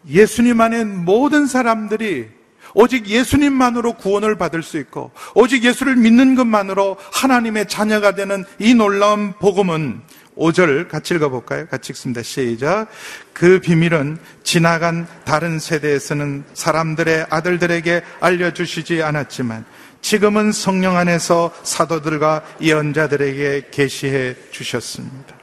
예수님 0.09 0.59
안에 0.59 0.83
모든 0.83 1.45
사람들이 1.45 2.29
오직 2.73 3.07
예수님만으로 3.07 3.93
구원을 3.93 4.37
받을 4.37 4.63
수 4.63 4.77
있고, 4.77 5.11
오직 5.35 5.63
예수를 5.63 5.95
믿는 5.95 6.35
것만으로 6.35 6.97
하나님의 7.11 7.67
자녀가 7.67 8.15
되는 8.15 8.45
이 8.59 8.73
놀라운 8.73 9.33
복음은 9.33 10.01
5절 10.37 10.87
같이 10.87 11.13
읽어볼까요? 11.15 11.67
같이 11.67 11.91
읽습니다. 11.91 12.21
시작. 12.23 12.87
그 13.33 13.59
비밀은 13.59 14.17
지나간 14.43 15.07
다른 15.25 15.59
세대에서는 15.59 16.45
사람들의 16.53 17.27
아들들에게 17.29 18.01
알려주시지 18.19 19.03
않았지만 19.03 19.65
지금은 20.01 20.51
성령 20.51 20.97
안에서 20.97 21.53
사도들과 21.63 22.43
예언자들에게 22.61 23.67
계시해 23.71 24.35
주셨습니다. 24.51 25.35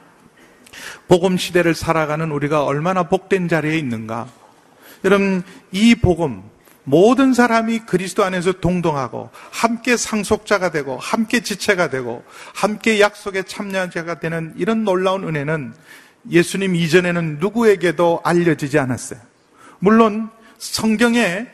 복음 1.07 1.37
시대를 1.37 1.73
살아가는 1.73 2.29
우리가 2.31 2.63
얼마나 2.63 3.03
복된 3.03 3.47
자리에 3.47 3.77
있는가? 3.77 4.27
여러분, 5.03 5.43
이 5.71 5.95
복음, 5.95 6.43
모든 6.83 7.33
사람이 7.33 7.79
그리스도 7.79 8.23
안에서 8.23 8.53
동동하고 8.53 9.29
함께 9.51 9.95
상속자가 9.95 10.71
되고 10.71 10.97
함께 10.97 11.41
지체가 11.41 11.89
되고 11.89 12.23
함께 12.53 12.99
약속의 12.99 13.45
참여자가 13.45 14.19
되는 14.19 14.53
이런 14.57 14.83
놀라운 14.83 15.23
은혜는 15.27 15.73
예수님 16.31 16.75
이전에는 16.75 17.37
누구에게도 17.39 18.21
알려지지 18.23 18.79
않았어요. 18.79 19.19
물론 19.79 20.29
성경에 20.57 21.47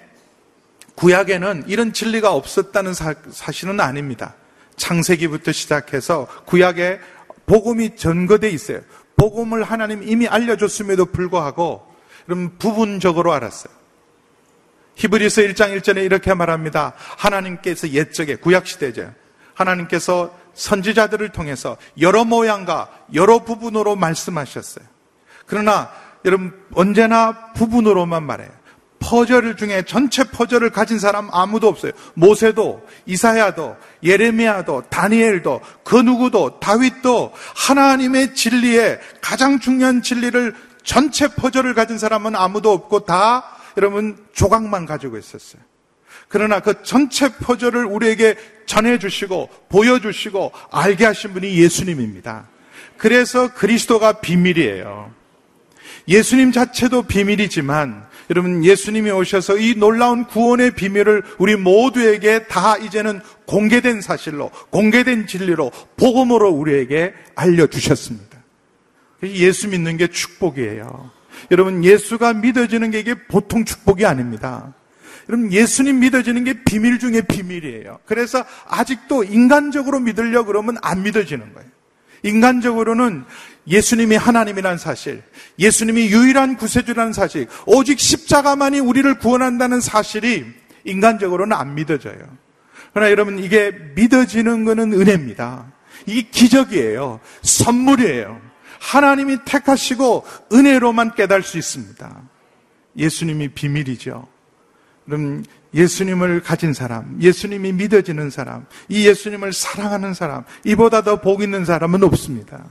구약에는 0.95 1.65
이런 1.67 1.93
진리가 1.93 2.33
없었다는 2.33 2.93
사, 2.93 3.13
실은 3.51 3.79
아닙니다. 3.79 4.35
창세기부터 4.77 5.51
시작해서 5.51 6.27
구약에 6.45 6.99
복음이 7.45 7.95
전거돼 7.95 8.49
있어요. 8.49 8.81
복음을 9.17 9.63
하나님 9.63 10.03
이미 10.03 10.27
알려줬음에도 10.27 11.05
불구하고 11.05 11.85
그럼 12.25 12.55
부분적으로 12.57 13.33
알았어요. 13.33 13.73
히브리서 14.95 15.41
1장 15.41 15.77
1절에 15.77 16.05
이렇게 16.05 16.33
말합니다. 16.33 16.93
하나님께서 17.17 17.89
옛적에 17.89 18.35
구약 18.37 18.65
시대죠. 18.67 19.13
하나님께서 19.53 20.35
선지자들을 20.53 21.29
통해서 21.29 21.77
여러 21.99 22.23
모양과 22.23 22.89
여러 23.13 23.43
부분으로 23.43 23.95
말씀하셨어요. 23.95 24.85
그러나 25.45 25.91
여러분 26.23 26.53
언제나 26.73 27.53
부분으로만 27.53 28.23
말해요. 28.23 28.49
퍼즐 29.05 29.55
중에 29.55 29.83
전체 29.85 30.23
퍼즐을 30.23 30.71
가진 30.71 30.97
사람 30.97 31.29
아무도 31.31 31.67
없어요. 31.67 31.91
모세도, 32.15 32.87
이사야도, 33.05 33.77
예레미야도, 34.03 34.85
다니엘도, 34.89 35.61
그 35.83 35.95
누구도, 35.95 36.59
다윗도 36.59 37.31
하나님의 37.55 38.33
진리에 38.33 38.99
가장 39.21 39.59
중요한 39.59 40.01
진리를 40.01 40.55
전체 40.83 41.27
퍼즐을 41.27 41.75
가진 41.75 41.99
사람은 41.99 42.35
아무도 42.35 42.71
없고 42.71 43.05
다 43.05 43.45
여러분 43.77 44.17
조각만 44.33 44.85
가지고 44.85 45.17
있었어요. 45.17 45.61
그러나 46.27 46.59
그 46.59 46.81
전체 46.81 47.29
퍼즐을 47.29 47.85
우리에게 47.85 48.35
전해주시고 48.65 49.49
보여주시고 49.69 50.51
알게 50.71 51.05
하신 51.05 51.33
분이 51.33 51.55
예수님입니다. 51.55 52.47
그래서 52.97 53.53
그리스도가 53.53 54.13
비밀이에요. 54.13 55.11
예수님 56.07 56.51
자체도 56.51 57.03
비밀이지만 57.03 58.05
여러분 58.29 58.63
예수님이 58.63 59.11
오셔서 59.11 59.57
이 59.57 59.75
놀라운 59.75 60.25
구원의 60.25 60.71
비밀을 60.71 61.23
우리 61.37 61.55
모두에게 61.55 62.47
다 62.47 62.77
이제는 62.77 63.21
공개된 63.45 64.01
사실로 64.01 64.49
공개된 64.69 65.27
진리로 65.27 65.71
복음으로 65.97 66.49
우리에게 66.49 67.13
알려 67.35 67.67
주셨습니다. 67.67 68.35
예수 69.23 69.69
믿는 69.69 69.97
게 69.97 70.07
축복이에요. 70.07 71.11
여러분, 71.51 71.83
예수가 71.83 72.33
믿어지는 72.33 72.91
게 72.91 72.99
이게 72.99 73.13
보통 73.13 73.65
축복이 73.65 74.05
아닙니다. 74.05 74.73
여러분, 75.29 75.51
예수님 75.51 75.99
믿어지는 75.99 76.43
게 76.43 76.63
비밀 76.63 76.99
중에 76.99 77.21
비밀이에요. 77.21 77.99
그래서 78.05 78.43
아직도 78.67 79.23
인간적으로 79.23 79.99
믿으려 79.99 80.45
그러면 80.45 80.77
안 80.81 81.03
믿어지는 81.03 81.53
거예요. 81.53 81.69
인간적으로는 82.23 83.23
예수님이 83.67 84.15
하나님이라는 84.15 84.77
사실, 84.77 85.23
예수님이 85.57 86.07
유일한 86.11 86.55
구세주라는 86.57 87.13
사실, 87.13 87.47
오직 87.65 87.99
십자가만이 87.99 88.79
우리를 88.79 89.17
구원한다는 89.19 89.81
사실이 89.81 90.45
인간적으로는 90.83 91.55
안 91.57 91.73
믿어져요. 91.75 92.19
그러나 92.93 93.11
여러분, 93.11 93.39
이게 93.39 93.71
믿어지는 93.95 94.65
것은 94.65 94.93
은혜입니다. 94.93 95.71
이게 96.05 96.29
기적이에요. 96.29 97.19
선물이에요. 97.41 98.39
하나님이 98.79 99.39
택하시고 99.45 100.25
은혜로만 100.53 101.15
깨달을 101.15 101.41
수 101.43 101.57
있습니다. 101.57 102.21
예수님이 102.97 103.49
비밀이죠. 103.49 104.27
그럼 105.05 105.43
예수님을 105.73 106.41
가진 106.41 106.73
사람, 106.73 107.17
예수님이 107.21 107.73
믿어지는 107.73 108.29
사람, 108.29 108.65
이 108.87 109.07
예수님을 109.07 109.53
사랑하는 109.53 110.13
사람, 110.13 110.43
이보다 110.63 111.01
더 111.03 111.19
복 111.19 111.41
있는 111.41 111.65
사람은 111.65 112.03
없습니다. 112.03 112.63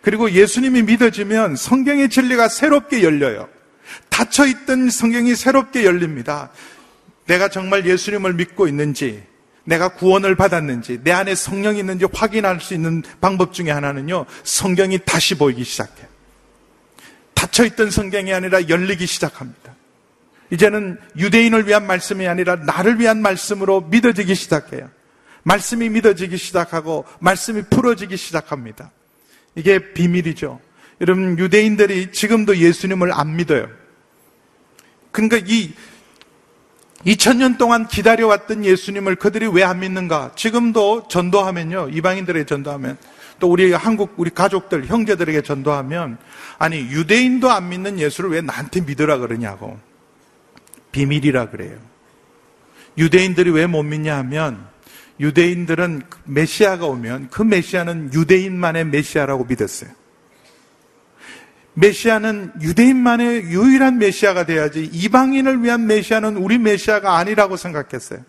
그리고 0.00 0.30
예수님이 0.30 0.82
믿어지면 0.82 1.56
성경의 1.56 2.08
진리가 2.08 2.48
새롭게 2.48 3.02
열려요. 3.02 3.48
닫혀있던 4.10 4.90
성경이 4.90 5.34
새롭게 5.34 5.84
열립니다. 5.84 6.50
내가 7.26 7.48
정말 7.48 7.86
예수님을 7.86 8.34
믿고 8.34 8.68
있는지, 8.68 9.22
내가 9.64 9.90
구원을 9.90 10.34
받았는지, 10.34 11.00
내 11.04 11.12
안에 11.12 11.34
성령이 11.34 11.78
있는지 11.78 12.06
확인할 12.12 12.60
수 12.60 12.74
있는 12.74 13.02
방법 13.20 13.52
중에 13.52 13.70
하나는요, 13.70 14.24
성경이 14.44 15.00
다시 15.04 15.34
보이기 15.34 15.62
시작해요. 15.64 16.06
닫혀있던 17.34 17.90
성경이 17.90 18.32
아니라 18.32 18.68
열리기 18.68 19.06
시작합니다. 19.06 19.76
이제는 20.50 20.98
유대인을 21.16 21.66
위한 21.66 21.86
말씀이 21.86 22.26
아니라 22.26 22.56
나를 22.56 22.98
위한 22.98 23.20
말씀으로 23.20 23.82
믿어지기 23.82 24.34
시작해요. 24.34 24.88
말씀이 25.42 25.88
믿어지기 25.88 26.36
시작하고 26.36 27.04
말씀이 27.20 27.62
풀어지기 27.70 28.16
시작합니다. 28.16 28.90
이게 29.58 29.92
비밀이죠. 29.92 30.60
여러분, 31.00 31.36
유대인들이 31.38 32.12
지금도 32.12 32.56
예수님을 32.58 33.12
안 33.12 33.34
믿어요. 33.36 33.68
그러니까 35.10 35.38
이 35.44 35.72
2000년 37.04 37.58
동안 37.58 37.86
기다려왔던 37.88 38.64
예수님을 38.64 39.16
그들이 39.16 39.48
왜 39.48 39.64
안 39.64 39.80
믿는가? 39.80 40.32
지금도 40.36 41.08
전도하면요. 41.08 41.88
이방인들에게 41.92 42.46
전도하면 42.46 42.98
또 43.40 43.50
우리 43.50 43.72
한국 43.72 44.14
우리 44.16 44.30
가족들 44.30 44.86
형제들에게 44.86 45.42
전도하면 45.42 46.18
아니 46.58 46.78
유대인도 46.78 47.50
안 47.50 47.68
믿는 47.68 47.98
예수를 47.98 48.30
왜 48.30 48.40
나한테 48.40 48.80
믿으라 48.80 49.18
그러냐고 49.18 49.78
비밀이라 50.92 51.50
그래요. 51.50 51.78
유대인들이 52.96 53.50
왜 53.50 53.66
못 53.66 53.82
믿냐 53.84 54.16
하면 54.18 54.66
유대인들은 55.20 56.02
메시아가 56.24 56.86
오면 56.86 57.28
그 57.30 57.42
메시아는 57.42 58.12
유대인만의 58.14 58.86
메시아라고 58.86 59.44
믿었어요. 59.44 59.90
메시아는 61.74 62.52
유대인만의 62.60 63.44
유일한 63.44 63.98
메시아가 63.98 64.44
돼야지 64.46 64.84
이방인을 64.92 65.62
위한 65.62 65.86
메시아는 65.86 66.36
우리 66.36 66.58
메시아가 66.58 67.16
아니라고 67.18 67.56
생각했어요. 67.56 68.20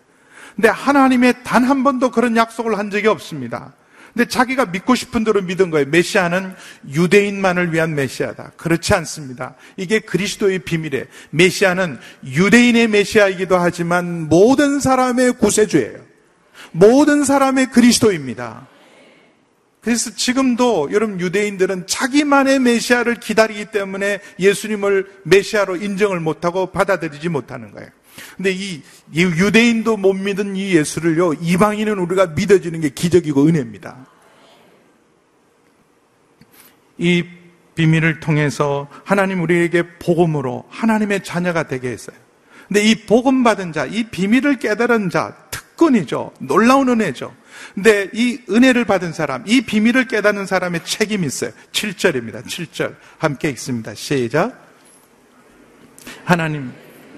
근데 0.54 0.68
하나님의 0.68 1.42
단 1.44 1.64
한 1.64 1.84
번도 1.84 2.10
그런 2.10 2.36
약속을 2.36 2.78
한 2.78 2.90
적이 2.90 3.08
없습니다. 3.08 3.72
근데 4.12 4.26
자기가 4.26 4.66
믿고 4.66 4.96
싶은 4.96 5.22
대로 5.22 5.40
믿은 5.40 5.70
거예요. 5.70 5.86
메시아는 5.86 6.54
유대인만을 6.92 7.72
위한 7.72 7.94
메시아다. 7.94 8.52
그렇지 8.56 8.92
않습니다. 8.94 9.54
이게 9.76 10.00
그리스도의 10.00 10.60
비밀이에요. 10.60 11.04
메시아는 11.30 11.98
유대인의 12.24 12.88
메시아이기도 12.88 13.56
하지만 13.56 14.28
모든 14.28 14.80
사람의 14.80 15.34
구세주예요. 15.34 16.09
모든 16.72 17.24
사람의 17.24 17.70
그리스도입니다. 17.70 18.68
그래서 19.80 20.10
지금도 20.14 20.90
여러분 20.92 21.18
유대인들은 21.20 21.86
자기만의 21.86 22.58
메시아를 22.58 23.14
기다리기 23.16 23.66
때문에 23.66 24.20
예수님을 24.38 25.10
메시아로 25.24 25.76
인정을 25.76 26.20
못하고 26.20 26.66
받아들이지 26.66 27.30
못하는 27.30 27.70
거예요. 27.70 27.88
근데 28.36 28.52
이 28.52 28.82
유대인도 29.14 29.96
못 29.96 30.12
믿은 30.12 30.56
이 30.56 30.74
예수를요, 30.74 31.34
이방인은 31.40 31.98
우리가 31.98 32.26
믿어지는 32.26 32.80
게 32.80 32.90
기적이고 32.90 33.46
은혜입니다. 33.46 34.06
이 36.98 37.24
비밀을 37.74 38.20
통해서 38.20 38.88
하나님 39.04 39.40
우리에게 39.40 39.98
복음으로 39.98 40.66
하나님의 40.68 41.24
자녀가 41.24 41.62
되게 41.66 41.88
했어요. 41.88 42.16
근데 42.68 42.84
이 42.84 43.06
복음 43.06 43.42
받은 43.42 43.72
자, 43.72 43.86
이 43.86 44.04
비밀을 44.04 44.58
깨달은 44.58 45.08
자, 45.08 45.34
특권이죠. 45.80 46.32
놀라운 46.38 46.88
은혜죠. 46.90 47.34
근데 47.74 48.08
이 48.12 48.38
은혜를 48.50 48.84
받은 48.84 49.12
사람, 49.12 49.42
이 49.46 49.62
비밀을 49.62 50.06
깨닫는 50.06 50.46
사람의 50.46 50.84
책임이 50.84 51.26
있어요. 51.26 51.52
7절입니다. 51.72 52.44
7절. 52.44 52.94
함께 53.18 53.48
읽습니다. 53.50 53.94
시작. 53.94 54.68
하나님 56.24 56.72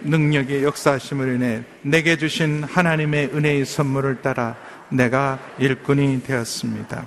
능력의 0.04 0.64
역사하심을 0.64 1.34
인해 1.36 1.64
내게 1.82 2.16
주신 2.16 2.64
하나님의 2.64 3.30
은혜의 3.34 3.64
선물을 3.64 4.22
따라 4.22 4.56
내가 4.88 5.38
일꾼이 5.58 6.22
되었습니다. 6.22 7.06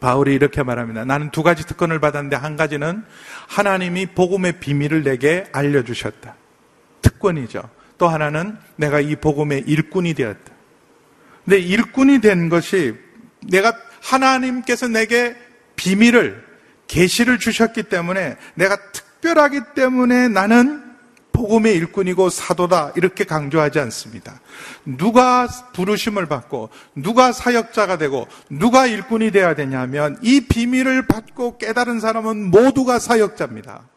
바울이 0.00 0.34
이렇게 0.34 0.62
말합니다. 0.62 1.04
나는 1.04 1.30
두 1.30 1.42
가지 1.42 1.66
특권을 1.66 2.00
받았는데 2.00 2.36
한 2.36 2.56
가지는 2.56 3.04
하나님이 3.48 4.06
복음의 4.06 4.60
비밀을 4.60 5.04
내게 5.04 5.44
알려주셨다. 5.52 6.34
특권이죠. 7.02 7.62
또 7.98 8.08
하나는 8.08 8.56
내가 8.76 9.00
이 9.00 9.16
복음의 9.16 9.64
일꾼이 9.66 10.14
되었다. 10.14 10.51
근데 11.44 11.58
일꾼이 11.58 12.20
된 12.20 12.48
것이 12.48 12.94
내가 13.46 13.76
하나님께서 14.00 14.88
내게 14.88 15.36
비밀을 15.76 16.44
계시를 16.86 17.38
주셨기 17.38 17.84
때문에 17.84 18.36
내가 18.54 18.76
특별하기 18.92 19.60
때문에 19.74 20.28
나는 20.28 20.92
복음의 21.32 21.74
일꾼이고 21.76 22.28
사도다 22.28 22.92
이렇게 22.94 23.24
강조하지 23.24 23.80
않습니다. 23.80 24.40
누가 24.84 25.48
부르심을 25.72 26.26
받고 26.26 26.68
누가 26.94 27.32
사역자가 27.32 27.98
되고 27.98 28.28
누가 28.50 28.86
일꾼이 28.86 29.30
되어야 29.30 29.54
되냐면 29.54 30.18
이 30.22 30.42
비밀을 30.42 31.06
받고 31.06 31.58
깨달은 31.58 32.00
사람은 32.00 32.50
모두가 32.50 32.98
사역자입니다. 32.98 33.88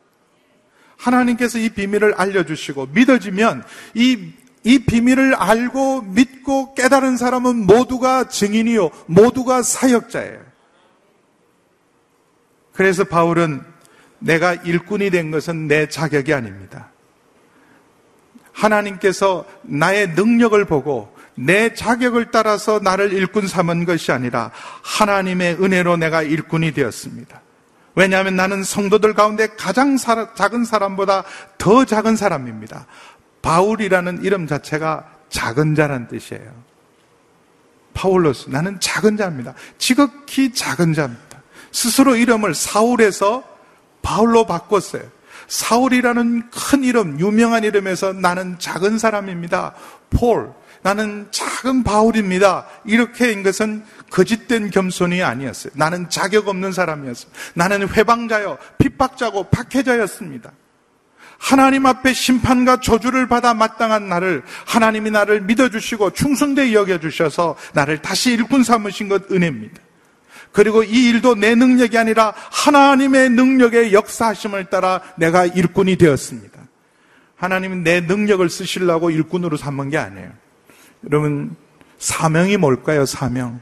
하나님께서 0.98 1.60
이 1.60 1.70
비밀을 1.70 2.14
알려주시고 2.16 2.88
믿어지면 2.94 3.64
이, 3.94 4.32
이 4.66 4.80
비밀을 4.80 5.36
알고 5.36 6.02
믿고 6.02 6.74
깨달은 6.74 7.18
사람은 7.18 7.68
모두가 7.68 8.28
증인이요, 8.28 8.90
모두가 9.06 9.62
사역자예요. 9.62 10.40
그래서 12.74 13.04
바울은 13.04 13.64
내가 14.18 14.56
일꾼이 14.56 15.12
된 15.12 15.30
것은 15.30 15.68
내 15.68 15.88
자격이 15.88 16.34
아닙니다. 16.34 16.90
하나님께서 18.54 19.46
나의 19.62 20.10
능력을 20.10 20.66
보고 20.66 21.16
내 21.36 21.76
자격을 21.76 22.32
따라서 22.32 22.80
나를 22.82 23.14
일꾼 23.14 23.48
삼은 23.48 23.86
것이 23.86 24.12
아니라 24.12 24.50
하나님의 24.82 25.58
은혜로 25.62 25.98
내가 25.98 26.24
일꾼이 26.24 26.72
되었습니다. 26.72 27.40
왜냐하면 27.94 28.36
나는 28.36 28.64
성도들 28.64 29.14
가운데 29.14 29.48
가장 29.48 29.96
작은 29.98 30.66
사람보다 30.66 31.24
더 31.58 31.86
작은 31.86 32.16
사람입니다. 32.16 32.88
바울이라는 33.46 34.24
이름 34.24 34.48
자체가 34.48 35.06
작은 35.30 35.76
자란 35.76 36.08
뜻이에요. 36.08 36.52
파울로스, 37.94 38.50
나는 38.50 38.80
작은 38.80 39.18
자입니다. 39.18 39.54
지극히 39.78 40.52
작은 40.52 40.94
자입니다. 40.94 41.44
스스로 41.72 42.16
이름을 42.16 42.56
사울에서 42.56 43.44
바울로 44.02 44.48
바꿨어요. 44.48 45.04
사울이라는 45.48 46.50
큰 46.50 46.84
이름, 46.84 47.20
유명한 47.20 47.64
이름에서 47.64 48.14
나는 48.14 48.58
작은 48.58 48.98
사람입니다. 48.98 49.76
폴, 50.10 50.52
나는 50.82 51.28
작은 51.30 51.84
바울입니다. 51.84 52.66
이렇게 52.84 53.32
한 53.32 53.44
것은 53.44 53.86
거짓된 54.10 54.72
겸손이 54.72 55.22
아니었어요. 55.22 55.72
나는 55.76 56.10
자격 56.10 56.48
없는 56.48 56.72
사람이었어요. 56.72 57.32
나는 57.54 57.88
훼방자요, 57.90 58.58
핍박자고 58.80 59.52
박해자였습니다. 59.52 60.52
하나님 61.38 61.86
앞에 61.86 62.14
심판과 62.14 62.80
저주를 62.82 63.28
받아 63.28 63.54
마땅한 63.54 64.08
나를 64.08 64.44
하나님이 64.66 65.12
나를 65.12 65.42
믿어주시고 65.42 66.12
충성되게 66.12 66.74
여겨주셔서 66.74 67.56
나를 67.74 68.02
다시 68.02 68.34
일꾼 68.34 68.64
삼으신 68.64 69.10
것 69.10 69.32
은혜입니다. 69.32 69.82
그리고 70.52 70.84
이 70.84 71.10
일도 71.10 71.36
내 71.36 71.54
능력이 71.54 71.98
아니라 71.98 72.34
하나님의 72.36 73.30
능력의 73.32 73.94
역사하심을 73.94 74.66
따라 74.66 75.02
내가 75.18 75.46
일꾼이 75.46 75.98
되었습니다. 75.98 76.60
하나님은 77.36 77.84
내 77.84 78.00
능력을 78.00 78.50
쓰시려고 78.50 79.10
일꾼으로 79.10 79.58
삼은 79.58 79.90
게 79.90 79.98
아니에요. 79.98 80.32
여러분, 81.06 81.56
사명이 82.00 82.56
뭘까요, 82.58 83.06
사명? 83.06 83.60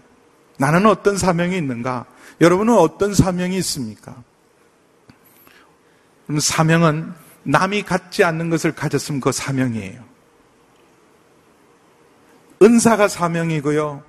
나는 0.60 0.86
어떤 0.86 1.18
사명이 1.18 1.58
있는가? 1.58 2.06
여러분은 2.42 2.76
어떤 2.76 3.14
사명이 3.14 3.58
있습니까? 3.58 4.16
사명은 6.40 7.14
남이 7.44 7.84
갖지 7.84 8.24
않는 8.24 8.50
것을 8.50 8.74
가졌으면 8.74 9.22
그 9.22 9.32
사명이에요. 9.32 10.04
은사가 12.62 13.08
사명이고요. 13.08 14.04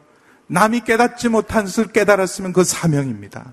남이 0.47 0.81
깨닫지 0.81 1.29
못한 1.29 1.65
것을 1.65 1.87
깨달았으면 1.89 2.53
그 2.53 2.65
사명입니다. 2.65 3.53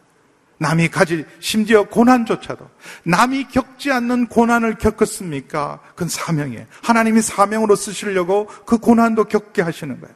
남이 0.60 0.90
가질 0.90 1.26
심지어 1.40 1.84
고난조차도 1.86 2.70
남이 3.04 3.48
겪지 3.48 3.92
않는 3.92 4.28
고난을 4.28 4.76
겪었습니까? 4.76 5.80
그건 5.90 6.08
사명이에요. 6.08 6.66
하나님이 6.84 7.24
사명으로 7.24 7.76
쓰시려고 7.76 8.46
그 8.68 8.78
고난도 8.78 9.24
겪게 9.24 9.64
하시는 9.64 10.00
거예요. 10.00 10.16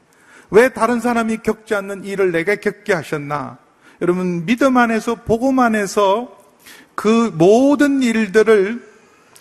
왜 0.51 0.69
다른 0.69 0.99
사람이 0.99 1.37
겪지 1.37 1.73
않는 1.73 2.03
일을 2.03 2.31
내가 2.31 2.55
겪게 2.55 2.93
하셨나? 2.93 3.57
여러분 4.01 4.45
믿음 4.45 4.77
안에서 4.77 5.15
복음 5.15 5.57
안에서 5.57 6.37
그 6.93 7.33
모든 7.35 8.03
일들을 8.03 8.94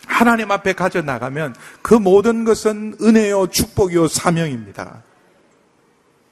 하나님 0.07 0.51
앞에 0.51 0.73
가져 0.73 1.03
나가면 1.03 1.55
그 1.83 1.95
모든 1.95 2.45
것은 2.45 2.97
은혜요 3.01 3.49
축복이요 3.49 4.09
사명입니다. 4.09 5.03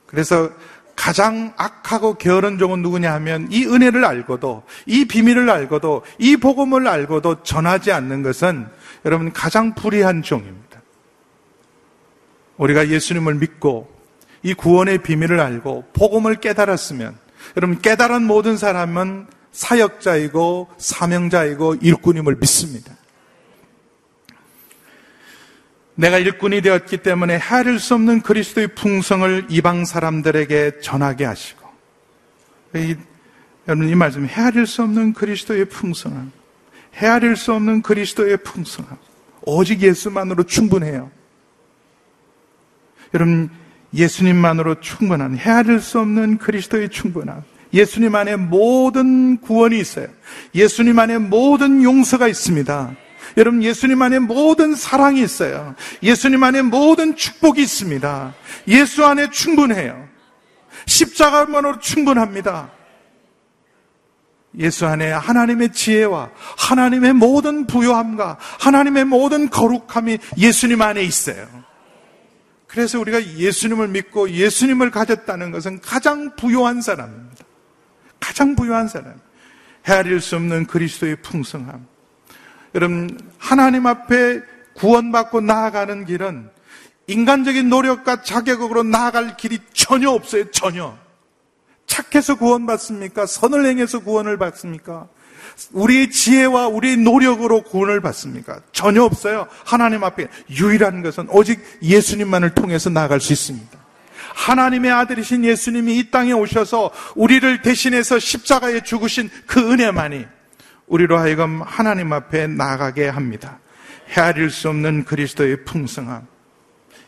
그래서 0.07 0.51
가장 0.95 1.53
악하고 1.57 2.15
게으른 2.15 2.59
종은 2.59 2.83
누구냐 2.83 3.13
하면 3.15 3.49
이 3.51 3.65
은혜를 3.65 4.05
알고도 4.05 4.63
이 4.87 5.07
비밀을 5.07 5.49
알고도 5.51 6.03
이 6.19 6.37
복음을 6.37 6.87
알고도 6.87 7.43
전하지 7.43 7.93
않는 7.93 8.23
것은 8.23 8.69
여러분 9.05 9.33
가장 9.33 9.75
불의한 9.75 10.23
종입니다. 10.23 10.81
우리가 12.57 12.89
예수님을 12.89 13.35
믿고 13.37 13.91
이 14.43 14.55
구원의 14.55 14.99
비밀을 14.99 15.41
알고 15.41 15.87
복음을 15.93 16.37
깨달았으면 16.37 17.17
여러분 17.57 17.81
깨달은 17.81 18.23
모든 18.23 18.57
사람은 18.57 19.27
사역자이고 19.53 20.69
사명자이고 20.79 21.77
일꾼임을 21.77 22.37
믿습니다. 22.37 22.95
내가 25.95 26.19
일꾼이 26.19 26.63
되었기 26.63 26.99
때문에 26.99 27.39
헤아릴 27.39 27.79
수 27.79 27.95
없는 27.95 28.23
그리스도의 28.23 28.69
풍성을 28.69 29.47
이방 29.51 29.85
사람들에게 29.85 30.81
전하게 30.81 31.25
하시고 31.27 31.69
이, 32.77 32.97
여러분 33.69 33.89
이 33.89 33.95
말씀 33.95 34.27
헤아릴 34.27 34.67
수 34.67 34.83
없는 34.83 35.13
그리스도의 35.13 35.67
풍성함 35.67 36.33
헤아릴 36.97 37.37
수 37.37 37.53
없는 37.53 37.83
그리스도의 37.83 38.39
풍성함 38.39 38.97
오직 39.43 39.83
예수만으로 39.83 40.45
충분해요. 40.45 41.11
여러분 43.15 43.51
예수님만으로 43.95 44.81
충분한 44.81 45.37
헤아릴 45.37 45.81
수 45.81 46.01
없는 46.01 46.39
그리스도의 46.39 46.89
충분함 46.89 47.43
예수님 47.75 48.15
안에 48.15 48.37
모든 48.37 49.39
구원이 49.39 49.79
있어요. 49.79 50.09
예수님 50.55 50.99
안에 50.99 51.19
모든 51.19 51.83
용서가 51.83 52.29
있습니다. 52.29 52.97
여러분 53.37 53.63
예수님 53.63 54.01
안에 54.03 54.19
모든 54.19 54.75
사랑이 54.75 55.23
있어요. 55.23 55.75
예수님 56.03 56.43
안에 56.43 56.63
모든 56.63 57.17
축복이 57.17 57.63
있습니다. 57.63 58.35
예수 58.69 59.05
안에 59.05 59.31
충분해요. 59.31 60.09
십자가만으로 60.87 61.79
충분합니다. 61.79 62.71
예수 64.59 64.87
안에 64.87 65.11
하나님의 65.11 65.73
지혜와 65.73 66.31
하나님의 66.59 67.15
모든 67.15 67.67
부요함과 67.67 68.39
하나님의 68.61 69.05
모든 69.07 69.49
거룩함이 69.49 70.19
예수님 70.37 70.83
안에 70.83 71.03
있어요. 71.03 71.49
그래서 72.67 72.99
우리가 73.01 73.23
예수님을 73.37 73.89
믿고 73.89 74.31
예수님을 74.31 74.91
가졌다는 74.91 75.51
것은 75.51 75.81
가장 75.81 76.35
부요한 76.37 76.81
사람입니다. 76.81 77.45
가장 78.21 78.55
부요한 78.55 78.89
사람. 78.89 79.15
헤아릴 79.87 80.21
수 80.21 80.37
없는 80.37 80.67
그리스도의 80.67 81.17
풍성함. 81.17 81.87
여러분, 82.75 83.19
하나님 83.39 83.87
앞에 83.87 84.41
구원받고 84.75 85.41
나아가는 85.41 86.05
길은 86.05 86.51
인간적인 87.07 87.69
노력과 87.69 88.23
자격으로 88.23 88.83
나아갈 88.83 89.37
길이 89.37 89.59
전혀 89.73 90.11
없어요, 90.11 90.51
전혀. 90.51 90.97
착해서 91.87 92.37
구원받습니까? 92.37 93.27
선을 93.27 93.67
행해서 93.67 93.99
구원을 94.01 94.39
받습니까? 94.39 95.09
우리의 95.73 96.11
지혜와 96.11 96.69
우리의 96.69 96.97
노력으로 96.97 97.63
구원을 97.63 98.01
받습니까? 98.01 98.61
전혀 98.73 99.03
없어요. 99.03 99.47
하나님 99.65 100.03
앞에 100.03 100.29
유일한 100.49 101.03
것은 101.03 101.29
오직 101.29 101.61
예수님만을 101.83 102.55
통해서 102.55 102.89
나아갈 102.89 103.21
수 103.21 103.35
있습니다. 103.35 103.79
하나님의 104.35 104.91
아들이신 104.91 105.45
예수님이 105.45 105.99
이 105.99 106.11
땅에 106.11 106.33
오셔서 106.33 106.91
우리를 107.15 107.61
대신해서 107.61 108.19
십자가에 108.19 108.83
죽으신 108.83 109.29
그 109.47 109.73
은혜만이 109.73 110.25
우리로 110.93 111.17
하여금 111.17 111.63
하나님 111.63 112.13
앞에 112.13 112.47
나가게 112.47 113.09
합니다. 113.09 113.59
헤아릴 114.11 114.51
수 114.51 114.69
없는 114.69 115.05
그리스도의 115.05 115.65
풍성함. 115.65 116.27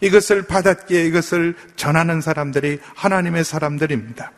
이것을 0.01 0.47
받았기에 0.47 1.05
이것을 1.05 1.55
전하는 1.77 2.23
사람들이 2.23 2.79
하나님의 2.94 3.44
사람들입니다. 3.44 4.33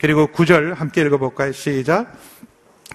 그리고 0.00 0.28
구절 0.28 0.72
함께 0.72 1.02
읽어볼까요? 1.02 1.52
시작. 1.52 2.10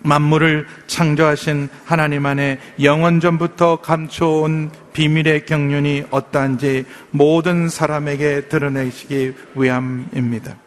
만물을 0.02 0.65
창조하신 0.88 1.69
하나님 1.86 2.26
안에 2.26 2.60
영원 2.82 3.19
전부터 3.19 3.82
감춰온 3.82 4.71
비밀의 4.93 5.45
경륜이 5.45 6.06
어떠한지 6.10 6.86
모든 7.12 7.69
사람에게 7.69 8.48
드러내시기 8.50 9.36
위함입니다. 9.56 10.64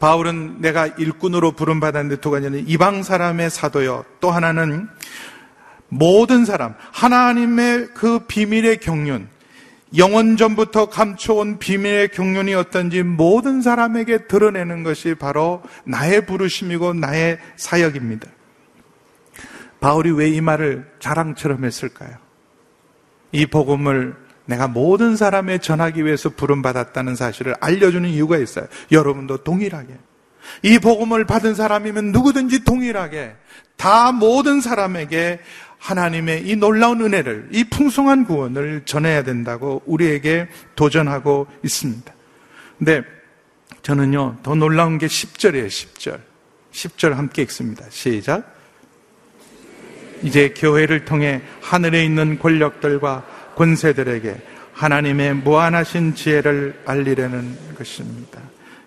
바울은 0.00 0.60
내가 0.60 0.86
일꾼으로 0.86 1.52
부름받았는데 1.52 2.20
두 2.20 2.30
가지는 2.30 2.66
이방 2.66 3.02
사람의 3.02 3.50
사도요. 3.50 4.04
또 4.20 4.30
하나는 4.30 4.88
모든 5.88 6.44
사람, 6.44 6.74
하나님의 6.92 7.88
그 7.94 8.20
비밀의 8.26 8.78
경륜, 8.78 9.28
영원 9.96 10.36
전부터 10.36 10.88
감춰온 10.88 11.58
비밀의 11.58 12.08
경륜이 12.08 12.54
어떤지 12.54 13.02
모든 13.02 13.60
사람에게 13.60 14.26
드러내는 14.26 14.84
것이 14.84 15.14
바로 15.14 15.62
나의 15.84 16.26
부르심이고 16.26 16.94
나의 16.94 17.38
사역입니다. 17.56 18.28
바울이 19.80 20.12
왜 20.12 20.30
이 20.30 20.40
말을 20.40 20.90
자랑처럼 20.98 21.64
했을까요? 21.64 22.16
이 23.32 23.46
복음을 23.46 24.14
내가 24.50 24.66
모든 24.66 25.16
사람에 25.16 25.58
전하기 25.58 26.04
위해서 26.04 26.28
부름받았다는 26.28 27.14
사실을 27.14 27.54
알려주는 27.60 28.08
이유가 28.08 28.36
있어요. 28.36 28.66
여러분도 28.90 29.38
동일하게. 29.44 29.94
이 30.62 30.78
복음을 30.80 31.24
받은 31.24 31.54
사람이면 31.54 32.10
누구든지 32.10 32.64
동일하게 32.64 33.36
다 33.76 34.10
모든 34.10 34.60
사람에게 34.60 35.38
하나님의 35.78 36.48
이 36.48 36.56
놀라운 36.56 37.00
은혜를, 37.00 37.50
이 37.52 37.64
풍성한 37.64 38.24
구원을 38.24 38.82
전해야 38.84 39.22
된다고 39.22 39.82
우리에게 39.86 40.48
도전하고 40.74 41.46
있습니다. 41.64 42.12
근데 42.78 43.02
저는요, 43.82 44.38
더 44.42 44.54
놀라운 44.54 44.98
게 44.98 45.06
10절이에요, 45.06 45.68
10절. 45.68 46.20
10절 46.72 47.14
함께 47.14 47.42
읽습니다. 47.42 47.84
시작. 47.88 48.56
이제 50.22 50.52
교회를 50.54 51.04
통해 51.06 51.40
하늘에 51.62 52.04
있는 52.04 52.38
권력들과 52.38 53.24
권세들에게 53.56 54.36
하나님의 54.72 55.34
무한하신 55.34 56.14
지혜를 56.14 56.80
알리려는 56.86 57.56
것입니다. 57.76 58.40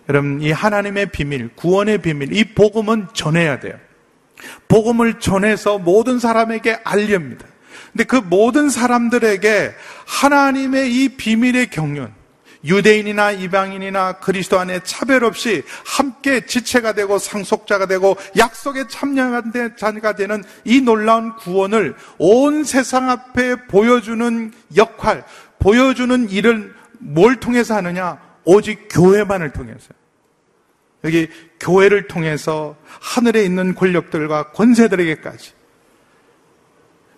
여러분, 0.10 0.41
이 0.41 0.52
하나님의 0.52 1.08
비밀, 1.08 1.49
구원의 1.56 1.99
비밀, 1.99 2.34
이 2.34 2.43
복음은 2.54 3.08
전해야 3.13 3.60
돼요. 3.60 3.76
복음을 4.67 5.19
전해서 5.19 5.78
모든 5.78 6.19
사람에게 6.19 6.80
알립니다. 6.84 7.45
근데 7.91 8.04
그 8.06 8.15
모든 8.15 8.69
사람들에게 8.69 9.71
하나님의 10.06 10.93
이 10.93 11.10
비밀의 11.10 11.67
경륜, 11.67 12.12
유대인이나 12.65 13.32
이방인이나 13.32 14.13
그리스도 14.13 14.60
안에 14.60 14.82
차별 14.84 15.23
없이 15.23 15.63
함께 15.86 16.45
지체가 16.45 16.93
되고 16.93 17.17
상속자가 17.19 17.88
되고 17.88 18.15
약속의 18.38 18.88
참여자가 18.89 20.15
되는 20.15 20.43
이 20.63 20.82
놀라운 20.82 21.36
구원을 21.36 21.95
온 22.17 22.63
세상 22.63 23.10
앞에 23.10 23.67
보여주는 23.67 24.54
역할, 24.76 25.26
보여주는 25.60 26.30
일을 26.30 26.73
뭘 26.99 27.36
통해서 27.39 27.76
하느냐? 27.76 28.17
오직 28.45 28.88
교회만을 28.89 29.52
통해서. 29.52 29.89
여기 31.04 31.28
교회를 31.60 32.08
통해서 32.08 32.78
하늘에 33.02 33.43
있는 33.43 33.76
권력들과 33.76 34.52
권세들에게까지 34.52 35.52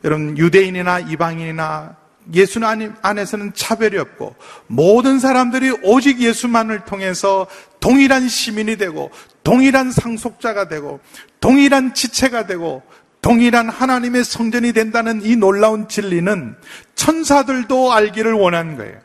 여러분 0.03 0.37
유대인이나 0.37 0.99
이방인이나 0.99 1.97
예수 2.33 2.59
안에서는 3.01 3.53
차별이 3.53 3.97
없고 3.97 4.35
모든 4.67 5.19
사람들이 5.19 5.77
오직 5.83 6.19
예수만을 6.19 6.85
통해서 6.85 7.47
동일한 7.79 8.27
시민이 8.27 8.77
되고 8.77 9.11
동일한 9.43 9.91
상속자가 9.91 10.67
되고 10.67 10.99
동일한 11.39 11.93
지체가 11.93 12.47
되고 12.47 12.83
동일한 13.21 13.69
하나님의 13.69 14.23
성전이 14.23 14.73
된다는 14.73 15.21
이 15.23 15.35
놀라운 15.35 15.87
진리는 15.87 16.55
천사들도 16.95 17.91
알기를 17.91 18.33
원한 18.33 18.77
거예요. 18.77 18.99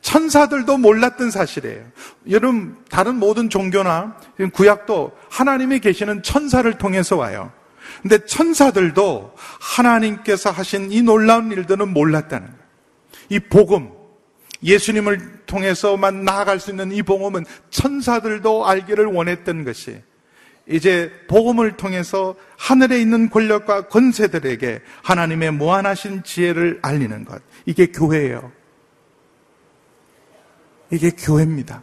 천사들도 0.00 0.78
몰랐던 0.78 1.30
사실이에요. 1.30 1.84
여러분, 2.30 2.76
다른 2.88 3.16
모든 3.16 3.50
종교나 3.50 4.16
구약도 4.52 5.12
하나님이 5.28 5.80
계시는 5.80 6.22
천사를 6.22 6.72
통해서 6.78 7.16
와요. 7.16 7.52
근데 8.02 8.24
천사들도 8.24 9.34
하나님께서 9.60 10.50
하신 10.50 10.92
이 10.92 11.02
놀라운 11.02 11.52
일들은 11.52 11.88
몰랐다는 11.92 12.46
거예요. 12.46 12.62
이 13.30 13.38
복음, 13.38 13.90
예수님을 14.62 15.44
통해서만 15.46 16.24
나아갈 16.24 16.60
수 16.60 16.70
있는 16.70 16.92
이 16.92 17.02
복음은 17.02 17.44
천사들도 17.70 18.66
알기를 18.66 19.06
원했던 19.06 19.64
것이 19.64 20.00
이제 20.68 21.10
복음을 21.28 21.76
통해서 21.76 22.34
하늘에 22.58 23.00
있는 23.00 23.30
권력과 23.30 23.88
권세들에게 23.88 24.82
하나님의 25.02 25.52
무한하신 25.52 26.24
지혜를 26.24 26.80
알리는 26.82 27.24
것. 27.24 27.40
이게 27.64 27.86
교회예요. 27.86 28.52
이게 30.90 31.10
교회입니다. 31.10 31.82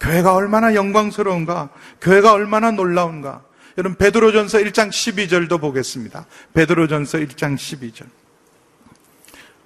교회가 0.00 0.34
얼마나 0.34 0.74
영광스러운가? 0.74 1.70
교회가 2.00 2.32
얼마나 2.32 2.70
놀라운가? 2.70 3.42
여러분 3.76 3.96
베드로전서 3.96 4.58
1장 4.58 4.88
12절도 4.88 5.60
보겠습니다. 5.60 6.26
베드로전서 6.52 7.18
1장 7.18 7.56
12절. 7.56 8.06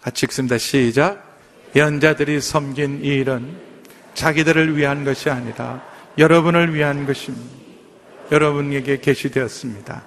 같이 0.00 0.24
읽습니다. 0.26 0.56
시작. 0.56 1.38
연자들이 1.76 2.40
섬긴 2.40 3.04
이 3.04 3.08
일은 3.08 3.60
자기들을 4.14 4.76
위한 4.76 5.04
것이 5.04 5.28
아니라 5.28 5.84
여러분을 6.16 6.74
위한 6.74 7.04
것입니다. 7.04 7.54
여러분에게 8.32 9.00
계시되었습니다. 9.00 10.02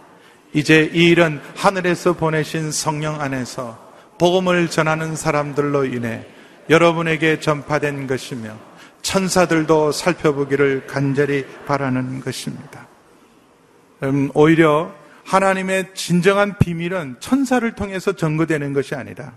이제 0.54 0.90
이 0.94 1.10
일은 1.10 1.40
하늘에서 1.56 2.14
보내신 2.14 2.72
성령 2.72 3.22
안에서 3.22 3.92
복음을 4.18 4.70
전하는 4.70 5.16
사람들로 5.16 5.86
인해 5.86 6.26
여러분에게 6.70 7.40
전파된 7.40 8.08
것이며 8.08 8.58
천사들도 9.04 9.92
살펴보기를 9.92 10.88
간절히 10.88 11.46
바라는 11.66 12.20
것입니다. 12.22 12.91
음, 14.04 14.30
오히려 14.34 14.94
하나님의 15.26 15.94
진정한 15.94 16.58
비밀은 16.58 17.18
천사를 17.20 17.70
통해서 17.74 18.14
전거되는 18.14 18.74
것이 18.74 18.96
아니라 18.96 19.34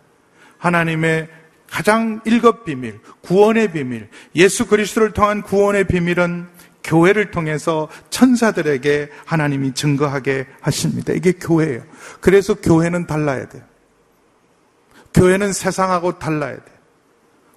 하나님의 0.58 1.28
가장 1.68 2.20
일급 2.24 2.64
비밀, 2.64 3.00
구원의 3.22 3.72
비밀, 3.72 4.08
예수 4.34 4.66
그리스도를 4.66 5.12
통한 5.12 5.42
구원의 5.42 5.84
비밀은 5.84 6.46
교회를 6.82 7.30
통해서 7.30 7.88
천사들에게 8.10 9.10
하나님이 9.24 9.72
증거하게 9.72 10.46
하십니다. 10.60 11.12
이게 11.12 11.32
교회예요. 11.32 11.82
그래서 12.20 12.54
교회는 12.54 13.06
달라야 13.06 13.48
돼요. 13.48 13.62
교회는 15.14 15.52
세상하고 15.52 16.18
달라야 16.18 16.56
돼요. 16.56 16.74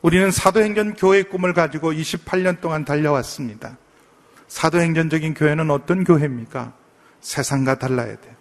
우리는 0.02 0.32
사도행전 0.32 0.94
교회의 0.94 1.26
꿈을 1.26 1.54
가지고 1.54 1.92
28년 1.92 2.62
동안 2.62 2.86
달려왔습니다. 2.86 3.78
사도행전적인 4.48 5.34
교회는 5.34 5.70
어떤 5.72 6.04
교회입니까? 6.04 6.74
세상과 7.22 7.80
달라야 7.80 8.16
돼요. 8.20 8.38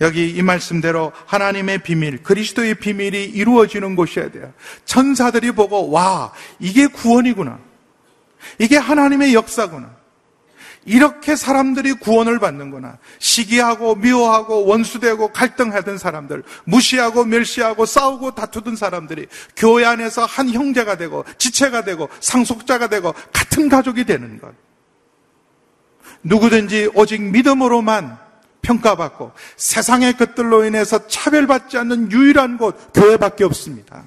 여기 0.00 0.28
이 0.28 0.42
말씀대로 0.42 1.12
하나님의 1.26 1.82
비밀, 1.82 2.22
그리스도의 2.22 2.74
비밀이 2.76 3.24
이루어지는 3.24 3.96
곳이어야 3.96 4.30
돼요. 4.30 4.52
천사들이 4.84 5.52
보고, 5.52 5.90
와, 5.90 6.32
이게 6.58 6.86
구원이구나. 6.86 7.58
이게 8.58 8.76
하나님의 8.76 9.34
역사구나. 9.34 9.96
이렇게 10.84 11.34
사람들이 11.34 11.94
구원을 11.94 12.38
받는구나. 12.38 12.98
시기하고 13.18 13.96
미워하고 13.96 14.66
원수되고 14.66 15.32
갈등하던 15.32 15.98
사람들, 15.98 16.44
무시하고 16.64 17.24
멸시하고 17.24 17.86
싸우고 17.86 18.36
다투던 18.36 18.76
사람들이 18.76 19.26
교회 19.56 19.84
안에서 19.84 20.24
한 20.24 20.48
형제가 20.48 20.96
되고 20.96 21.24
지체가 21.38 21.82
되고 21.82 22.08
상속자가 22.20 22.86
되고 22.86 23.12
같은 23.32 23.68
가족이 23.68 24.04
되는 24.04 24.40
것. 24.40 24.54
누구든지 26.26 26.90
오직 26.94 27.22
믿음으로만 27.22 28.18
평가받고 28.62 29.32
세상의 29.56 30.16
것들로 30.16 30.64
인해서 30.64 31.06
차별받지 31.06 31.78
않는 31.78 32.10
유일한 32.10 32.58
곳 32.58 32.92
교회밖에 32.92 33.44
없습니다. 33.44 34.04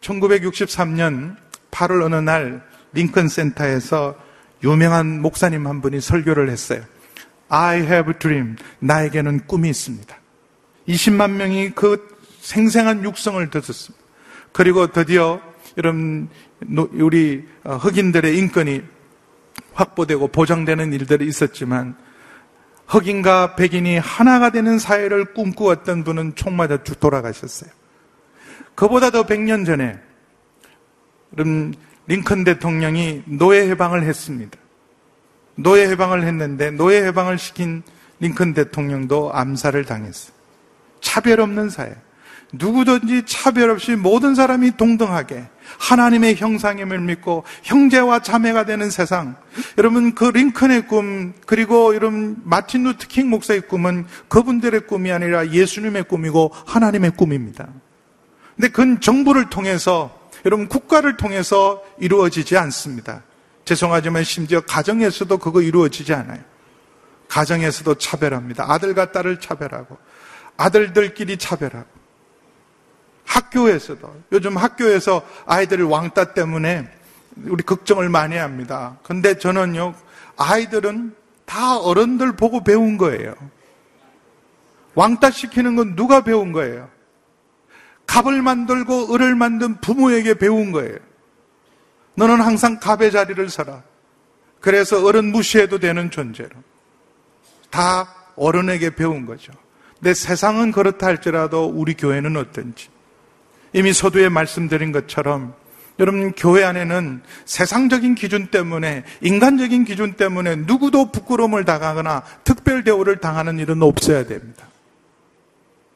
1963년 0.00 1.36
8월 1.70 2.02
어느 2.02 2.16
날 2.16 2.66
링컨 2.92 3.28
센터에서 3.28 4.16
유명한 4.64 5.20
목사님 5.20 5.66
한 5.66 5.80
분이 5.80 6.00
설교를 6.00 6.48
했어요. 6.48 6.82
I 7.48 7.80
have 7.80 8.12
a 8.12 8.18
dream. 8.18 8.56
나에게는 8.78 9.46
꿈이 9.46 9.68
있습니다. 9.68 10.16
20만 10.88 11.32
명이 11.32 11.72
그 11.74 12.08
생생한 12.40 13.04
육성을 13.04 13.48
듣었습니다. 13.50 14.02
그리고 14.52 14.86
드디어 14.90 15.40
여러분 15.76 16.28
우리 16.92 17.46
흑인들의 17.64 18.36
인권이 18.38 18.82
확보되고 19.74 20.28
보장되는 20.28 20.92
일들이 20.92 21.26
있었지만 21.26 21.96
흑인과 22.86 23.56
백인이 23.56 23.98
하나가 23.98 24.50
되는 24.50 24.78
사회를 24.78 25.34
꿈꾸었던 25.34 26.04
분은 26.04 26.34
총 26.34 26.56
맞아 26.56 26.76
돌아가셨어요. 26.82 27.70
그보다 28.74 29.10
더 29.10 29.24
100년 29.24 29.64
전에 29.64 29.98
그럼 31.30 31.72
링컨 32.06 32.44
대통령이 32.44 33.22
노예 33.26 33.68
해방을 33.68 34.02
했습니다. 34.02 34.58
노예 35.54 35.88
해방을 35.88 36.24
했는데 36.24 36.70
노예 36.70 37.02
해방을 37.06 37.38
시킨 37.38 37.82
링컨 38.20 38.54
대통령도 38.54 39.32
암살을 39.32 39.84
당했어요. 39.84 40.34
차별 41.00 41.40
없는 41.40 41.70
사회. 41.70 41.94
누구든지 42.52 43.24
차별 43.26 43.70
없이 43.70 43.96
모든 43.96 44.34
사람이 44.34 44.76
동등하게 44.76 45.46
하나님의 45.78 46.36
형상임을 46.36 47.00
믿고 47.00 47.44
형제와 47.62 48.20
자매가 48.20 48.66
되는 48.66 48.90
세상. 48.90 49.36
여러분 49.78 50.14
그 50.14 50.24
링컨의 50.24 50.86
꿈 50.86 51.32
그리고 51.46 51.94
여러분 51.94 52.36
마틴 52.44 52.84
루트 52.84 53.08
킹 53.08 53.30
목사의 53.30 53.62
꿈은 53.62 54.06
그분들의 54.28 54.86
꿈이 54.86 55.10
아니라 55.10 55.48
예수님의 55.48 56.04
꿈이고 56.04 56.52
하나님의 56.66 57.12
꿈입니다. 57.12 57.68
근데 58.56 58.68
그건 58.68 59.00
정부를 59.00 59.48
통해서 59.48 60.20
여러분 60.44 60.68
국가를 60.68 61.16
통해서 61.16 61.82
이루어지지 61.98 62.58
않습니다. 62.58 63.22
죄송하지만 63.64 64.24
심지어 64.24 64.60
가정에서도 64.60 65.38
그거 65.38 65.62
이루어지지 65.62 66.12
않아요. 66.12 66.40
가정에서도 67.28 67.94
차별합니다. 67.94 68.70
아들과 68.70 69.10
딸을 69.12 69.40
차별하고 69.40 69.96
아들들끼리 70.58 71.38
차별하고 71.38 72.01
학교에서도 73.32 74.22
요즘 74.32 74.56
학교에서 74.56 75.22
아이들 75.46 75.82
왕따 75.82 76.34
때문에 76.34 76.88
우리 77.44 77.62
걱정을 77.62 78.08
많이 78.08 78.36
합니다. 78.36 78.98
근데 79.02 79.38
저는요 79.38 79.94
아이들은 80.36 81.14
다 81.46 81.78
어른들 81.78 82.36
보고 82.36 82.62
배운 82.62 82.98
거예요. 82.98 83.34
왕따 84.94 85.30
시키는 85.30 85.76
건 85.76 85.96
누가 85.96 86.22
배운 86.22 86.52
거예요? 86.52 86.90
갑을 88.06 88.42
만들고 88.42 89.14
을을 89.14 89.34
만든 89.34 89.80
부모에게 89.80 90.34
배운 90.34 90.70
거예요. 90.72 90.98
너는 92.14 92.42
항상 92.42 92.78
갑의 92.78 93.10
자리를 93.10 93.48
서라. 93.48 93.82
그래서 94.60 95.02
어른 95.04 95.32
무시해도 95.32 95.78
되는 95.78 96.10
존재로. 96.10 96.50
다 97.70 98.14
어른에게 98.36 98.94
배운 98.94 99.24
거죠. 99.24 99.52
내 100.00 100.12
세상은 100.12 100.72
그렇다 100.72 101.06
할지라도 101.06 101.66
우리 101.66 101.94
교회는 101.94 102.36
어떤지. 102.36 102.91
이미 103.72 103.92
서두에 103.92 104.28
말씀드린 104.28 104.92
것처럼 104.92 105.54
여러분 105.98 106.32
교회 106.32 106.64
안에는 106.64 107.22
세상적인 107.44 108.14
기준 108.14 108.46
때문에 108.48 109.04
인간적인 109.20 109.84
기준 109.84 110.14
때문에 110.14 110.56
누구도 110.56 111.12
부끄러움을 111.12 111.64
당하거나 111.64 112.22
특별 112.44 112.82
대우를 112.82 113.18
당하는 113.18 113.58
일은 113.58 113.82
없어야 113.82 114.24
됩니다. 114.24 114.66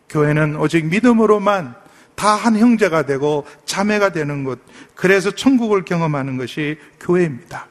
교회는 0.09 0.57
오직 0.57 0.87
믿음으로만 0.87 1.75
다 2.15 2.37
한 2.37 2.57
형제가 2.57 3.03
되고 3.03 3.47
자매가 3.67 4.11
되는 4.11 4.43
것 4.43 4.59
그래서 4.95 5.31
천국을 5.31 5.85
경험하는 5.85 6.37
것이 6.39 6.79
교회입니다. 7.01 7.69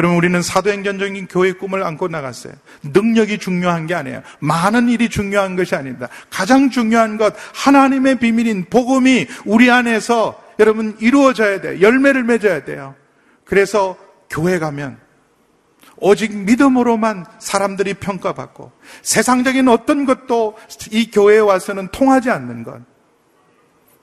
여러분 0.00 0.16
우리는 0.16 0.40
사도행전적인 0.40 1.28
교회 1.28 1.52
꿈을 1.52 1.84
안고 1.84 2.08
나갔어요. 2.08 2.54
능력이 2.84 3.36
중요한 3.36 3.86
게 3.86 3.94
아니에요. 3.94 4.22
많은 4.38 4.88
일이 4.88 5.10
중요한 5.10 5.56
것이 5.56 5.74
아닙니다. 5.74 6.08
가장 6.30 6.70
중요한 6.70 7.18
것 7.18 7.34
하나님의 7.54 8.18
비밀인 8.18 8.64
복음이 8.70 9.26
우리 9.44 9.70
안에서 9.70 10.42
여러분 10.58 10.96
이루어져야 11.00 11.60
돼요. 11.60 11.82
열매를 11.82 12.24
맺어야 12.24 12.64
돼요. 12.64 12.94
그래서 13.44 13.94
교회 14.30 14.58
가면 14.58 14.96
오직 15.98 16.34
믿음으로만 16.34 17.26
사람들이 17.38 17.92
평가받고 17.92 18.72
세상적인 19.02 19.68
어떤 19.68 20.06
것도 20.06 20.56
이 20.92 21.10
교회에 21.10 21.40
와서는 21.40 21.88
통하지 21.88 22.30
않는 22.30 22.62
것. 22.62 22.80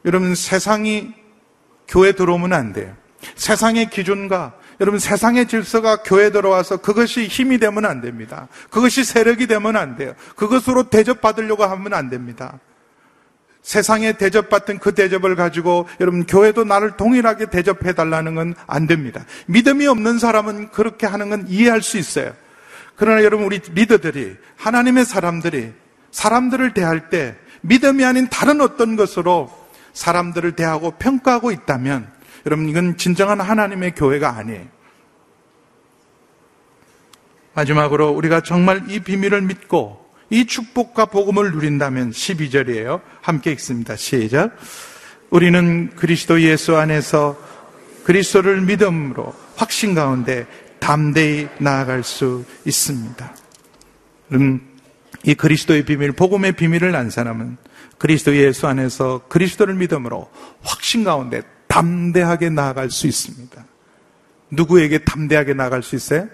여러분 0.06 0.36
세상이 0.36 1.16
교회 1.88 2.12
들어오면 2.12 2.54
안 2.54 2.72
돼요. 2.72 2.96
세상의 3.36 3.90
기준과 3.90 4.54
여러분 4.80 5.00
세상의 5.00 5.48
질서가 5.48 5.98
교회 6.04 6.30
들어와서 6.32 6.78
그것이 6.78 7.28
힘이 7.28 7.58
되면 7.58 7.86
안 7.86 8.02
됩니다. 8.02 8.48
그것이 8.70 9.04
세력이 9.04 9.48
되면 9.48 9.76
안 9.76 9.96
돼요. 9.98 10.14
그것으로 10.36 10.90
대접받으려고 10.90 11.64
하면 11.64 11.94
안 11.94 12.10
됩니다. 12.10 12.60
세상에 13.64 14.14
대접받던 14.14 14.80
그 14.80 14.94
대접을 14.94 15.36
가지고 15.36 15.90
여러분 16.00 16.26
교회도 16.26 16.64
나를 16.64 16.96
동일하게 16.96 17.48
대접해 17.48 17.94
달라는 17.94 18.36
건 18.36 18.54
안 18.66 18.88
됩니다. 18.88 19.26
믿음이 19.48 19.88
없는 19.88 20.20
사람은 20.20 20.70
그렇게 20.72 21.06
하는 21.06 21.30
건 21.30 21.46
이해할 21.50 21.82
수 21.82 21.98
있어요. 21.98 22.34
그러나 22.96 23.24
여러분 23.24 23.46
우리 23.46 23.60
리더들이 23.60 24.38
하나님의 24.56 25.06
사람들이 25.06 25.74
사람들을 26.12 26.74
대할 26.74 27.10
때 27.10 27.36
믿음이 27.62 28.06
아닌 28.06 28.28
다른 28.30 28.62
어떤 28.62 28.96
것으로 28.96 29.52
사람들을 29.94 30.54
대하고 30.54 30.92
평가하고 30.92 31.52
있다면 31.52 32.08
여러분, 32.48 32.70
이건 32.70 32.96
진정한 32.96 33.42
하나님의 33.42 33.94
교회가 33.94 34.38
아니에요. 34.38 34.66
마지막으로 37.54 38.12
우리가 38.12 38.40
정말 38.40 38.90
이 38.90 39.02
비밀을 39.02 39.42
믿고 39.42 40.08
이 40.30 40.46
축복과 40.46 41.08
복음을 41.08 41.52
누린다면 41.52 42.12
12절이에요. 42.12 43.02
함께 43.22 43.52
읽습니다. 43.52 43.98
시작. 43.98 44.56
우리는 45.30 45.90
그리스도 45.98 46.42
예수 46.42 46.78
안에서 46.78 47.38
그리스도를 48.06 48.62
믿음으로 48.62 49.36
확신 49.58 49.94
가운데 49.94 50.48
담대히 50.80 51.50
나아갈 51.58 52.02
수 52.02 52.46
있습니다. 52.64 53.36
음, 54.36 54.62
이 55.24 55.34
그리스도의 55.34 55.84
비밀, 55.84 56.14
복음의 56.14 56.54
비밀을 56.54 56.96
안 56.96 57.10
사람은 57.10 57.58
그리스도 57.98 58.38
예수 58.38 58.68
안에서 58.68 59.24
그리스도를 59.28 59.74
믿음으로 59.74 60.32
확신 60.62 61.04
가운데 61.04 61.42
담대하게 61.68 62.50
나아갈 62.50 62.90
수 62.90 63.08
있습니다. 63.08 63.66
누구에게 64.52 65.00
담대하게 65.00 65.54
나아갈 65.54 65.84
수 65.84 65.96
있어요? 65.96 66.28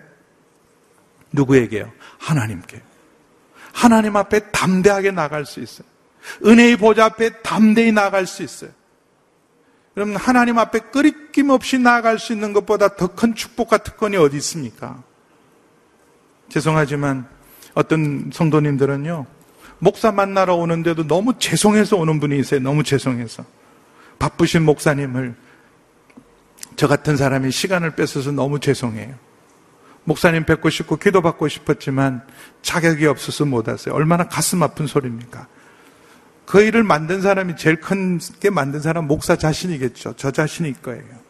누구에게요? 1.31 1.91
하나님께. 2.19 2.81
하나님 3.71 4.15
앞에 4.15 4.51
담대하게 4.51 5.11
나갈 5.11 5.45
수 5.45 5.59
있어요. 5.59 5.87
은혜의 6.45 6.77
보좌 6.77 7.05
앞에 7.05 7.41
담대히 7.41 7.91
나갈 7.91 8.27
수 8.27 8.43
있어요. 8.43 8.69
여러분, 9.97 10.15
하나님 10.15 10.57
앞에 10.57 10.79
끄리낌 10.91 11.49
없이 11.49 11.77
나아갈 11.79 12.17
수 12.19 12.33
있는 12.33 12.53
것보다 12.53 12.95
더 12.95 13.07
큰 13.07 13.35
축복과 13.35 13.79
특권이 13.79 14.15
어디 14.17 14.37
있습니까? 14.37 15.03
죄송하지만 16.49 17.27
어떤 17.73 18.29
성도님들은요, 18.31 19.25
목사 19.79 20.11
만나러 20.11 20.55
오는데도 20.55 21.07
너무 21.07 21.37
죄송해서 21.37 21.97
오는 21.97 22.19
분이 22.19 22.39
있어요. 22.39 22.59
너무 22.59 22.83
죄송해서. 22.83 23.43
바쁘신 24.19 24.63
목사님을 24.63 25.35
저 26.75 26.87
같은 26.87 27.17
사람이 27.17 27.51
시간을 27.51 27.95
뺏어서 27.95 28.31
너무 28.31 28.59
죄송해요. 28.59 29.15
목사님 30.05 30.45
뵙고 30.45 30.69
싶고 30.69 30.97
기도받고 30.97 31.47
싶었지만 31.47 32.25
자격이 32.61 33.05
없어서 33.05 33.45
못 33.45 33.67
왔어요. 33.67 33.95
얼마나 33.95 34.27
가슴 34.27 34.61
아픈 34.63 34.87
소리입니까? 34.87 35.47
그 36.45 36.61
일을 36.61 36.83
만든 36.83 37.21
사람이 37.21 37.55
제일 37.55 37.79
큰 37.79 38.19
게 38.39 38.49
만든 38.49 38.81
사람 38.81 39.07
목사 39.07 39.35
자신이겠죠. 39.35 40.15
저 40.17 40.31
자신일 40.31 40.73
거예요. 40.81 41.23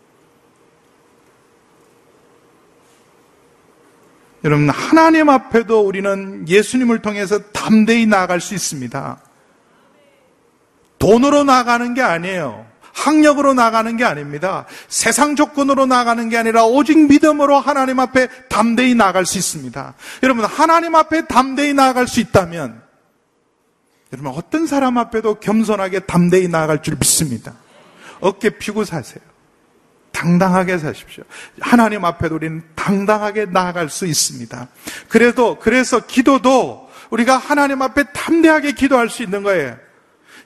여러분, 4.44 4.70
하나님 4.70 5.30
앞에도 5.30 5.82
우리는 5.82 6.48
예수님을 6.50 7.02
통해서 7.02 7.40
담대히 7.52 8.06
나아갈 8.06 8.42
수 8.42 8.54
있습니다. 8.54 9.22
돈으로 11.00 11.44
나가는 11.46 11.94
게 11.94 12.02
아니에요. 12.02 12.66
학력으로 12.94 13.54
나가는 13.54 13.98
게 13.98 14.06
아닙니다. 14.06 14.66
세상 14.88 15.36
조건으로 15.36 15.86
나가는 15.86 16.30
게 16.30 16.38
아니라 16.38 16.66
오직 16.66 16.98
믿음으로 17.08 17.60
하나님 17.60 18.00
앞에 18.00 18.28
담대히 18.50 18.96
나갈 18.96 19.26
수 19.26 19.38
있습니다. 19.38 19.96
여러분, 20.22 20.46
하나님 20.46 20.96
앞에 20.96 21.26
담대히 21.26 21.74
나갈 21.74 22.08
수 22.08 22.20
있다면, 22.20 22.82
여러분, 24.14 24.32
어떤 24.32 24.68
사람 24.68 24.98
앞에도 24.98 25.40
겸손하게 25.40 26.02
담대히 26.02 26.48
나갈 26.48 26.82
줄 26.84 26.96
믿습니다. 26.96 27.54
어깨 28.20 28.52
피고 28.52 28.86
사세요. 28.86 29.24
당당하게 30.12 30.78
사십시오. 30.78 31.24
하나님 31.60 32.06
앞에도 32.06 32.36
우리는 32.36 32.62
당당하게 32.76 33.46
나아갈 33.46 33.90
수 33.90 34.06
있습니다. 34.06 34.68
그래도, 35.10 35.58
그래서 35.60 36.00
기도도 36.00 36.90
우리가 37.10 37.38
하나님 37.38 37.82
앞에 37.82 38.04
담대하게 38.14 38.74
기도할 38.74 39.10
수 39.10 39.24
있는 39.24 39.42
거예요. 39.42 39.76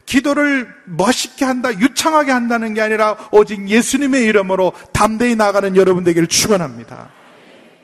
기도를 0.07 0.73
멋있게 0.85 1.45
한다, 1.45 1.71
유창하게 1.71 2.31
한다는 2.31 2.73
게 2.73 2.81
아니라 2.81 3.17
오직 3.29 3.67
예수님의 3.69 4.23
이름으로 4.23 4.71
담대히 4.93 5.35
나가는 5.35 5.75
여러분 5.75 6.03
되기를 6.03 6.27
축원합니다. 6.27 7.09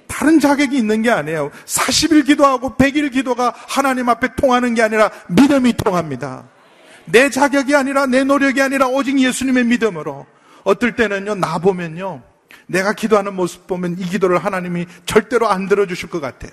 다른 0.07 0.39
자격이 0.39 0.75
있는 0.75 1.01
게 1.01 1.11
아니에요. 1.11 1.51
40일 1.65 2.25
기도하고 2.25 2.75
100일 2.77 3.11
기도가 3.11 3.53
하나님 3.55 4.09
앞에 4.09 4.29
통하는 4.37 4.73
게 4.73 4.81
아니라 4.81 5.11
믿음이 5.27 5.73
통합니다. 5.73 6.45
내 7.05 7.29
자격이 7.29 7.75
아니라 7.75 8.05
내 8.05 8.23
노력이 8.23 8.61
아니라 8.61 8.87
오직 8.87 9.19
예수님의 9.19 9.65
믿음으로. 9.65 10.25
어떨 10.63 10.95
때는요, 10.95 11.35
나 11.35 11.57
보면요, 11.57 12.21
내가 12.67 12.93
기도하는 12.93 13.33
모습 13.35 13.67
보면 13.67 13.97
이 13.99 14.05
기도를 14.05 14.37
하나님이 14.37 14.85
절대로 15.05 15.49
안 15.49 15.67
들어주실 15.67 16.09
것 16.09 16.21
같아요. 16.21 16.51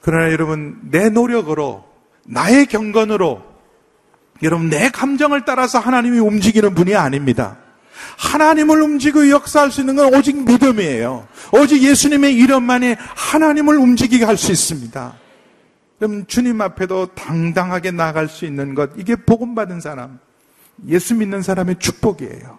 그러나 0.00 0.30
여러분, 0.30 0.78
내 0.84 1.08
노력으로, 1.08 1.89
나의 2.26 2.66
경건으로, 2.66 3.42
여러분, 4.42 4.70
내 4.70 4.88
감정을 4.90 5.44
따라서 5.44 5.78
하나님이 5.78 6.18
움직이는 6.18 6.74
분이 6.74 6.94
아닙니다. 6.94 7.58
하나님을 8.16 8.80
움직이고 8.80 9.28
역사할 9.30 9.70
수 9.70 9.80
있는 9.80 9.96
건 9.96 10.14
오직 10.14 10.44
믿음이에요. 10.44 11.26
오직 11.52 11.82
예수님의 11.82 12.34
이름만이 12.34 12.96
하나님을 12.98 13.76
움직이게 13.76 14.24
할 14.24 14.36
수 14.36 14.52
있습니다. 14.52 15.14
그럼 15.98 16.24
주님 16.26 16.62
앞에도 16.62 17.06
당당하게 17.14 17.90
나갈 17.90 18.28
수 18.28 18.46
있는 18.46 18.74
것, 18.74 18.90
이게 18.96 19.16
복음 19.16 19.54
받은 19.54 19.80
사람, 19.80 20.18
예수 20.88 21.14
믿는 21.14 21.42
사람의 21.42 21.76
축복이에요. 21.78 22.58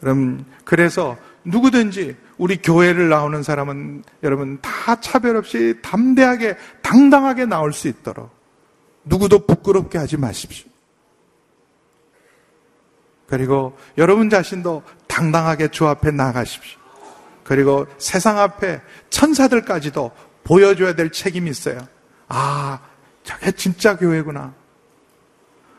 그럼, 0.00 0.46
그래서 0.64 1.18
누구든지 1.44 2.16
우리 2.38 2.56
교회를 2.56 3.10
나오는 3.10 3.42
사람은 3.42 4.02
여러분 4.22 4.58
다 4.62 4.98
차별 5.00 5.36
없이 5.36 5.76
담대하게, 5.82 6.56
당당하게 6.80 7.44
나올 7.44 7.74
수 7.74 7.88
있도록 7.88 8.33
누구도 9.04 9.46
부끄럽게 9.46 9.98
하지 9.98 10.16
마십시오. 10.16 10.68
그리고 13.26 13.76
여러분 13.98 14.30
자신도 14.30 14.82
당당하게 15.06 15.68
주 15.68 15.86
앞에 15.86 16.10
나가십시오. 16.10 16.78
그리고 17.42 17.86
세상 17.98 18.38
앞에 18.38 18.80
천사들까지도 19.10 20.10
보여줘야 20.44 20.94
될 20.94 21.10
책임이 21.10 21.50
있어요. 21.50 21.78
아, 22.28 22.80
저게 23.22 23.52
진짜 23.52 23.96
교회구나. 23.96 24.54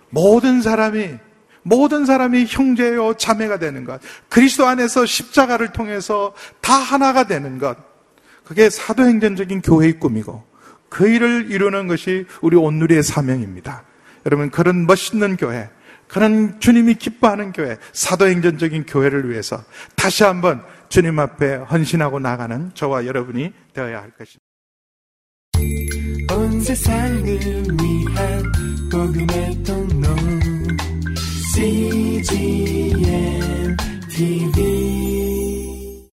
모든 0.09 0.61
사람이, 0.61 1.17
모든 1.63 2.05
사람이 2.05 2.45
형제요, 2.47 3.15
자매가 3.15 3.59
되는 3.59 3.83
것. 3.83 3.99
그리스도 4.29 4.65
안에서 4.65 5.05
십자가를 5.05 5.73
통해서 5.73 6.33
다 6.61 6.73
하나가 6.73 7.25
되는 7.25 7.57
것. 7.57 7.77
그게 8.43 8.69
사도행전적인 8.69 9.61
교회의 9.61 9.99
꿈이고, 9.99 10.43
그 10.89 11.07
일을 11.07 11.51
이루는 11.51 11.87
것이 11.87 12.25
우리 12.41 12.55
온누리의 12.55 13.03
사명입니다. 13.03 13.83
여러분, 14.25 14.49
그런 14.49 14.85
멋있는 14.85 15.37
교회, 15.37 15.69
그런 16.07 16.59
주님이 16.59 16.95
기뻐하는 16.95 17.51
교회, 17.51 17.77
사도행전적인 17.93 18.85
교회를 18.85 19.29
위해서 19.29 19.63
다시 19.95 20.23
한번 20.23 20.63
주님 20.89 21.19
앞에 21.19 21.55
헌신하고 21.55 22.19
나가는 22.19 22.71
저와 22.73 23.05
여러분이 23.05 23.51
되어야 23.73 24.01
할 24.01 24.11
것입니다. 24.11 24.45
온 26.33 26.61
세상을 26.61 27.25
위한 27.25 28.43
복음의 28.91 29.63
통로 29.63 30.15
CGM 31.53 32.95
TV 34.09 34.84